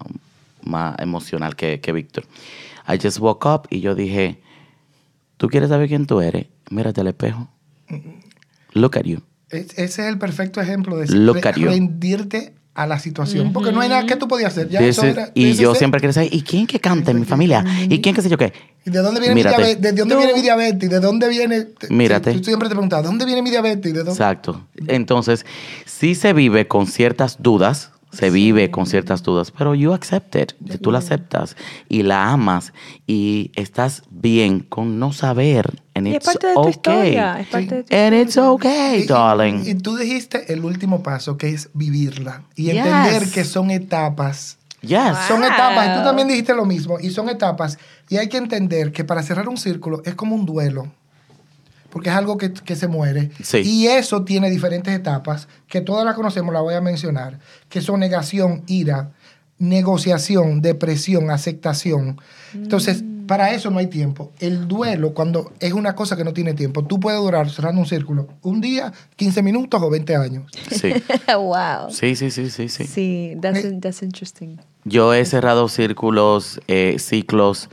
más 0.63 0.95
emocional 0.99 1.55
que, 1.55 1.79
que 1.81 1.91
Víctor. 1.91 2.25
I 2.87 2.97
just 3.01 3.19
woke 3.19 3.45
up 3.45 3.67
y 3.69 3.79
yo 3.81 3.95
dije, 3.95 4.39
¿tú 5.37 5.47
quieres 5.49 5.69
saber 5.69 5.87
quién 5.89 6.05
tú 6.05 6.21
eres? 6.21 6.45
Mírate 6.69 7.01
al 7.01 7.07
espejo. 7.07 7.47
Look 8.75 8.97
at 8.97 9.03
you. 9.05 9.21
Es- 9.49 9.71
ese 9.77 9.83
es 9.83 9.99
el 9.99 10.19
perfecto 10.19 10.61
ejemplo 10.61 10.97
de 10.97 11.07
rendirte 11.53 12.53
a 12.73 12.85
la 12.87 12.99
situación. 12.99 13.53
Porque 13.53 13.71
no 13.71 13.79
hay 13.79 13.87
nada 13.87 14.05
que 14.05 14.17
tú 14.17 14.27
podías 14.27 14.51
hacer. 14.51 14.67
Ya 14.69 14.79
This 14.79 14.97
eso 14.97 15.07
is- 15.07 15.13
era- 15.13 15.31
y 15.33 15.53
yo 15.53 15.73
siempre 15.75 16.01
quiero 16.01 16.11
saber, 16.11 16.33
¿y 16.33 16.41
quién 16.41 16.67
que 16.67 16.79
canta 16.81 17.11
en 17.11 17.19
mi 17.21 17.25
familia? 17.25 17.63
¿Y 17.89 18.01
quién 18.01 18.13
que 18.13 18.21
sé 18.21 18.27
yo 18.29 18.37
qué? 18.37 18.51
¿Y 18.85 18.89
de 18.89 18.99
dónde 18.99 19.21
viene 19.21 19.33
Mírate. 19.35 19.55
mi 19.57 19.63
diabetes? 19.63 19.81
¿De 19.81 19.91
dónde 19.97 20.13
No. 20.15 20.19
viene 20.19 20.33
mi 20.33 20.41
diabetes? 20.41 20.89
¿De 20.89 20.99
dónde 20.99 21.29
viene? 21.29 21.61
te- 21.61 21.87
Mírate. 21.93 22.33
Tú 22.33 22.43
siempre 22.43 22.67
te 22.67 22.75
preguntas, 22.75 23.01
¿de 23.01 23.07
dónde 23.07 23.25
viene 23.25 23.41
mi 23.41 23.49
diabetes? 23.49 23.93
¿De 23.93 23.99
dónde? 23.99 24.11
Exacto. 24.11 24.67
Entonces, 24.87 25.45
sí 25.85 26.15
se 26.15 26.33
vive 26.33 26.67
con 26.67 26.85
ciertas 26.85 27.37
dudas, 27.41 27.91
se 28.15 28.29
vive 28.29 28.71
con 28.71 28.85
ciertas 28.85 29.21
dudas, 29.23 29.51
pero 29.51 29.75
you 29.75 29.93
accept 29.93 30.35
it, 30.35 30.53
tú 30.81 30.91
la 30.91 30.99
aceptas 30.99 31.55
y 31.89 32.03
la 32.03 32.31
amas 32.31 32.73
y 33.07 33.51
estás 33.55 34.03
bien 34.09 34.61
con 34.61 34.99
no 34.99 35.11
saber. 35.13 35.81
And 35.93 36.07
Y 36.07 36.11
es 36.11 36.15
it's 36.17 36.25
parte 36.25 36.47
de 36.47 36.53
tu 36.53 36.59
okay. 36.59 36.71
historia. 36.71 37.39
Es 37.39 37.47
parte 37.47 37.75
de 37.75 37.83
tu 37.83 37.95
And 37.95 38.13
it's 38.15 38.29
historia. 38.29 38.51
okay, 38.51 39.01
Y- 39.03 39.05
darling. 39.05 39.63
Y, 39.65 39.69
y 39.71 39.75
tú 39.75 39.97
dijiste 39.97 40.51
el 40.53 40.63
último 40.65 41.03
paso, 41.03 41.37
que 41.37 41.49
es 41.49 41.69
vivirla. 41.73 42.43
Y 42.55 42.63
Yes. 42.65 42.75
entender 42.85 43.29
que 43.31 43.43
son 43.43 43.71
etapas. 43.71 44.57
yes. 44.81 44.99
Son 45.27 45.39
Wow. 45.41 45.49
etapas. 45.49 45.89
Y 45.89 45.97
tú 45.99 46.03
también 46.05 46.27
dijiste 46.27 46.53
lo 46.53 46.65
mismo. 46.65 46.99
Y 46.99 47.09
son 47.11 47.29
etapas. 47.29 47.77
Y 48.09 48.17
hay 48.17 48.29
que 48.29 48.37
entender 48.37 48.91
que 48.91 49.03
para 49.03 49.23
cerrar 49.23 49.47
un 49.49 49.57
círculo 49.57 50.01
es 50.05 50.15
como 50.15 50.35
un 50.35 50.45
duelo. 50.45 50.87
Porque 51.95 52.09
es 52.09 52.15
algo 52.17 52.37
que, 52.37 52.51
que 52.51 52.75
se 52.75 52.89
muere. 52.89 53.31
Sí. 53.41 53.59
Y 53.59 53.87
eso 53.87 54.25
tiene 54.25 54.49
diferentes 54.49 54.93
etapas, 54.93 55.47
que 55.69 55.79
todas 55.79 56.03
las 56.03 56.13
conocemos, 56.13 56.53
la 56.53 56.59
voy 56.59 56.73
a 56.73 56.81
mencionar, 56.81 57.39
que 57.69 57.79
son 57.79 58.01
negación, 58.01 58.63
ira, 58.67 59.13
negociación, 59.59 60.61
depresión, 60.61 61.31
aceptación. 61.31 62.19
Entonces, 62.53 63.01
para 63.27 63.53
eso 63.53 63.69
no 63.69 63.79
hay 63.79 63.87
tiempo. 63.87 64.33
El 64.41 64.67
duelo, 64.67 65.13
cuando 65.13 65.53
es 65.61 65.71
una 65.71 65.95
cosa 65.95 66.17
que 66.17 66.25
no 66.25 66.33
tiene 66.33 66.53
tiempo, 66.53 66.83
tú 66.83 66.99
puedes 66.99 67.21
durar 67.21 67.49
cerrando 67.49 67.79
un 67.79 67.87
círculo 67.87 68.27
un 68.41 68.59
día, 68.59 68.91
15 69.15 69.41
minutos 69.41 69.81
o 69.81 69.89
20 69.89 70.17
años. 70.17 70.51
Sí. 70.69 70.91
wow. 71.33 71.89
sí, 71.91 72.17
sí, 72.17 72.29
sí, 72.29 72.49
sí, 72.49 72.67
sí. 72.67 72.83
Sí, 72.83 73.37
that's, 73.39 73.63
that's 73.79 74.03
interesting. 74.03 74.57
Yo 74.83 75.13
he 75.13 75.23
cerrado 75.23 75.69
círculos, 75.69 76.59
eh, 76.67 76.97
ciclos 76.99 77.69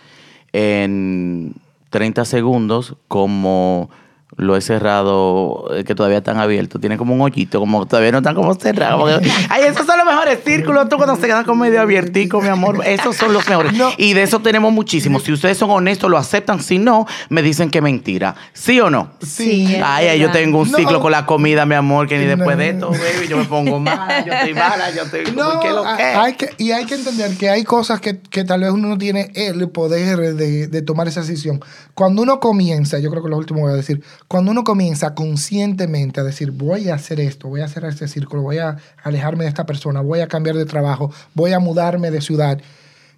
en 0.52 1.56
30 1.90 2.24
segundos, 2.24 2.94
como 3.08 3.90
lo 4.36 4.56
he 4.56 4.60
cerrado, 4.60 5.66
eh, 5.74 5.84
que 5.84 5.94
todavía 5.94 6.18
están 6.18 6.38
abiertos. 6.38 6.80
Tienen 6.80 6.98
como 6.98 7.14
un 7.14 7.20
hoyito, 7.20 7.60
como 7.60 7.86
todavía 7.86 8.12
no 8.12 8.18
están 8.18 8.34
como 8.34 8.54
cerrados. 8.54 9.00
porque- 9.00 9.30
Ay, 9.50 9.64
esos 9.64 9.86
son 9.86 9.98
los 9.98 10.06
mejores 10.06 10.38
círculos. 10.44 10.88
Tú 10.88 10.96
cuando 10.96 11.16
se 11.16 11.26
quedan 11.26 11.44
como 11.44 11.64
medio 11.64 11.80
abiertico, 11.80 12.40
mi 12.40 12.48
amor. 12.48 12.80
Esos 12.86 13.16
son 13.16 13.32
los 13.32 13.46
mejores. 13.48 13.72
Y 13.98 14.14
de 14.14 14.22
eso 14.22 14.40
tenemos 14.40 14.72
muchísimos. 14.72 15.22
Si 15.24 15.32
ustedes 15.32 15.58
son 15.58 15.70
honestos, 15.70 16.10
lo 16.10 16.16
aceptan. 16.18 16.62
Si 16.62 16.78
no, 16.78 17.06
me 17.28 17.42
dicen 17.42 17.70
que 17.70 17.80
mentira. 17.82 18.34
¿Sí 18.52 18.80
o 18.80 18.90
no? 18.90 19.12
Sí, 19.20 19.76
Ay, 19.84 20.06
ay, 20.08 20.18
yo 20.18 20.30
tengo 20.30 20.60
un 20.60 20.70
No. 20.70 20.78
ciclo 20.78 21.00
con 21.00 21.12
la 21.12 21.26
comida, 21.26 21.66
mi 21.66 21.74
amor, 21.74 22.08
que 22.08 22.18
ni 22.18 22.24
No. 22.24 22.36
después 22.36 22.56
de 22.56 22.70
esto, 22.70 22.90
baby, 22.90 23.28
yo 23.28 23.36
me 23.36 23.44
pongo 23.44 23.78
mala, 23.80 24.24
yo 24.24 24.32
estoy 24.32 24.54
mala, 24.54 24.90
yo 24.94 25.02
estoy... 25.02 25.24
No, 25.34 25.60
¿qué 25.60 25.70
lo 25.70 25.82
que? 25.82 26.02
hay 26.02 26.34
que, 26.34 26.50
y 26.58 26.72
hay 26.72 26.86
que 26.86 26.94
entender 26.94 27.36
que 27.36 27.50
hay 27.50 27.64
cosas 27.64 28.00
que, 28.00 28.18
que 28.20 28.44
tal 28.44 28.60
vez 28.60 28.70
uno 28.70 28.88
no 28.88 28.98
tiene 28.98 29.30
el 29.34 29.68
poder 29.70 30.34
de, 30.34 30.66
de 30.68 30.82
tomar 30.82 31.06
esa 31.08 31.20
decisión. 31.20 31.60
Cuando 31.94 32.22
uno 32.22 32.40
comienza, 32.40 32.98
yo 32.98 33.10
creo 33.10 33.22
que 33.22 33.28
lo 33.28 33.36
último 33.36 33.60
voy 33.60 33.72
a 33.72 33.76
decir, 33.76 34.02
cuando 34.32 34.50
uno 34.50 34.64
comienza 34.64 35.14
conscientemente 35.14 36.18
a 36.20 36.24
decir, 36.24 36.52
voy 36.52 36.88
a 36.88 36.94
hacer 36.94 37.20
esto, 37.20 37.48
voy 37.48 37.60
a 37.60 37.66
hacer 37.66 37.84
este 37.84 38.08
círculo, 38.08 38.40
voy 38.40 38.56
a 38.56 38.78
alejarme 39.04 39.44
de 39.44 39.48
esta 39.50 39.66
persona, 39.66 40.00
voy 40.00 40.20
a 40.20 40.26
cambiar 40.26 40.56
de 40.56 40.64
trabajo, 40.64 41.12
voy 41.34 41.52
a 41.52 41.58
mudarme 41.58 42.10
de 42.10 42.22
ciudad, 42.22 42.58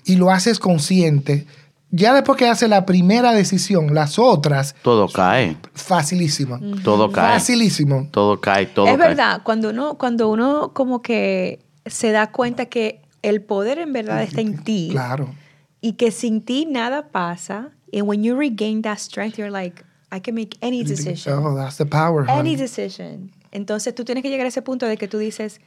y 0.04 0.16
lo 0.16 0.32
haces 0.32 0.58
consciente, 0.58 1.46
ya 1.92 2.12
después 2.12 2.36
que 2.36 2.48
hace 2.48 2.66
la 2.66 2.84
primera 2.84 3.32
decisión, 3.32 3.94
las 3.94 4.18
otras, 4.18 4.74
Todo 4.82 5.06
cae, 5.08 5.56
facilísimo. 5.74 6.58
todo 6.82 7.12
cae. 7.12 7.34
Facilísimo. 7.34 8.08
Todo 8.10 8.40
cae, 8.40 8.66
todo 8.66 8.86
es 8.88 8.98
cae. 8.98 9.08
verdad, 9.08 9.42
cuando 9.44 9.70
uno, 9.70 9.96
cuando 9.96 10.28
uno 10.28 10.72
como 10.74 11.00
que 11.00 11.60
se 11.86 12.10
da 12.10 12.32
cuenta 12.32 12.66
que 12.66 13.00
el 13.22 13.40
poder 13.40 13.78
en 13.78 13.92
verdad 13.92 14.22
está 14.24 14.40
en 14.40 14.64
ti 14.64 14.88
Claro. 14.90 15.32
y 15.80 15.92
que 15.92 16.10
sin 16.10 16.42
ti 16.42 16.66
nada 16.68 17.10
pasa, 17.12 17.70
and 17.92 18.08
when 18.08 18.24
you 18.24 18.34
regain 18.36 18.82
that 18.82 18.98
strength, 18.98 19.38
you're 19.38 19.52
like, 19.52 19.84
I 20.14 20.20
can 20.20 20.34
make 20.34 20.56
any 20.60 20.84
decision. 20.84 21.44
Oh, 21.44 21.56
that's 21.56 21.76
the 21.76 21.86
power. 21.86 22.24
Any 22.28 22.54
decision. 22.54 23.32
Entonces 23.50 23.94
tú 23.94 24.04
tienes 24.04 24.22
que 24.22 24.30
llegar 24.30 24.46
a 24.46 24.48
ese 24.48 24.62
punto 24.62 24.86
de 24.86 24.96
que 24.96 25.08
tú 25.08 25.18
dices, 25.18 25.60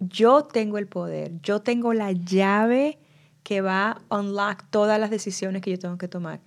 yo 0.00 0.42
tengo 0.42 0.76
el 0.78 0.86
poder, 0.86 1.40
yo 1.42 1.60
tengo 1.60 1.92
la 1.94 2.10
llave 2.10 2.98
que 3.44 3.60
va 3.60 4.02
a 4.08 4.18
unlock 4.18 4.64
todas 4.70 4.98
las 4.98 5.10
decisiones 5.10 5.62
que 5.62 5.70
yo 5.70 5.78
tengo 5.78 5.98
que 5.98 6.08
tomar. 6.08 6.40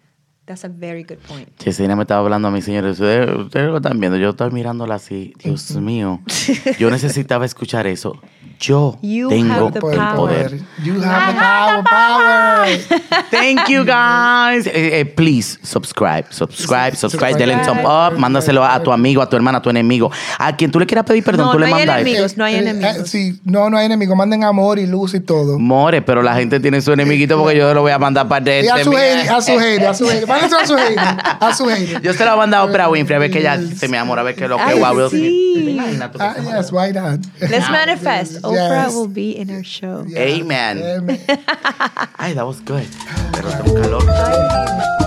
That's 0.46 0.66
a 0.66 0.68
very 0.68 1.04
good 1.04 1.20
point. 1.26 1.48
Chesina 1.58 1.96
me 1.96 2.02
estaba 2.02 2.20
hablando 2.20 2.50
a 2.50 2.52
mí, 2.52 2.62
señores. 2.62 3.00
Ustedes, 3.00 3.30
ustedes 3.34 3.68
lo 3.70 3.78
están 3.78 3.98
viendo. 3.98 4.18
Yo 4.18 4.32
estoy 4.32 4.52
mirándola 4.52 4.96
así. 4.96 5.34
Dios 5.42 5.72
mío. 5.78 6.20
Yo 6.80 6.92
necesitaba 6.92 7.46
escuchar 7.46 7.88
eso. 7.88 8.20
Yo 8.60 8.98
You 9.02 9.30
tengo 9.30 9.54
have 9.54 9.72
the 9.72 9.80
Poder, 9.80 10.00
el 10.00 10.16
poder. 10.16 10.50
power. 10.52 10.60
You 10.84 11.02
have 11.02 11.34
the 11.34 11.40
power, 11.40 11.84
power. 11.84 13.24
Thank 13.32 13.68
you, 13.70 13.84
guys. 13.86 14.68
Eh, 14.68 15.00
eh, 15.00 15.06
please, 15.06 15.60
subscribe, 15.64 16.26
subscribe, 16.30 16.96
subscribe. 16.96 17.36
Denle 17.38 17.56
un 17.56 17.62
thumb 17.64 17.80
up. 17.86 18.18
Mándaselo 18.18 18.64
a 18.66 18.82
tu 18.84 18.92
amigo, 18.92 19.22
a 19.22 19.30
tu 19.30 19.36
hermana, 19.38 19.58
a 19.60 19.62
tu 19.62 19.70
enemigo. 19.70 20.12
A 20.38 20.56
quien 20.58 20.72
tú 20.72 20.80
le 20.80 20.86
quieras 20.86 21.06
pedir 21.06 21.24
perdón, 21.24 21.48
No, 21.48 21.52
tú 21.54 21.60
no 21.60 21.66
le 21.66 21.72
hay 21.74 21.74
mandas. 21.74 22.02
enemigos. 22.02 22.38
no 22.38 22.44
hay 22.46 22.56
Eh, 22.56 22.58
eh, 22.58 22.70
enemigos. 22.70 23.10
sí, 23.10 23.40
no, 23.46 23.70
no 23.70 23.78
hay 23.78 23.86
enemigos. 23.86 24.16
Manden 24.18 24.44
amor 24.44 24.78
y 24.78 24.88
luz 24.88 25.14
y 25.14 25.20
todo. 25.22 25.58
More, 25.58 26.02
pero 26.02 26.22
la 26.22 26.36
gente 26.36 26.60
tiene 26.60 26.82
su 26.82 26.92
enemiguito 26.92 27.38
porque 27.40 27.58
yo 27.58 27.74
lo 27.74 27.82
voy 27.82 27.92
a 27.94 28.00
mandar 28.00 28.28
para 28.28 28.46
Y 28.62 28.68
a 28.68 28.76
este. 28.76 28.84
su 28.84 28.92
hater, 28.92 29.30
a 29.32 29.42
su 29.42 29.52
hater, 29.60 29.88
a 29.88 29.94
su 29.94 30.06
hater. 30.08 30.28
A 30.34 30.66
su 30.68 30.76
hater, 30.78 30.98
a 31.40 31.54
su 31.54 31.66
hater. 31.70 32.02
Yo 32.02 32.14
se 32.14 32.26
lo 32.26 32.34
he 32.34 32.38
mandado 32.38 32.68
a 32.68 32.70
Oprah 32.70 32.90
Winfrey 32.90 33.16
a 33.16 33.20
ver 33.20 33.32
que 33.32 33.40
ella 33.40 33.60
se 33.62 33.88
me 33.88 33.98
amora, 33.98 34.22
a 34.22 34.26
ver 34.26 34.36
qué 34.36 34.46
es 34.46 34.50
lo 34.50 34.58
que 34.58 34.64
Ay, 34.64 34.80
wow, 34.80 35.10
sí. 35.10 35.54
¿Te 35.56 35.72
imaginas 35.72 36.12
tú 36.12 36.18
que 36.18 36.24
Ah, 36.24 36.36
yes, 36.38 36.72
why 36.72 36.92
not? 36.92 37.20
Let's 37.40 37.70
manifest. 37.70 38.42
Oprah 38.44 38.90
will 38.94 39.08
be 39.08 39.32
in 39.32 39.50
our 39.50 39.64
show. 39.64 40.06
Amen. 40.16 40.82
Amen. 40.84 41.20
Ay, 42.18 42.34
that 42.34 42.46
was 42.46 42.60
good. 42.62 42.88
Pero 43.34 43.50
tengo 43.50 43.82
calor. 43.82 44.04
Ay, 44.10 45.03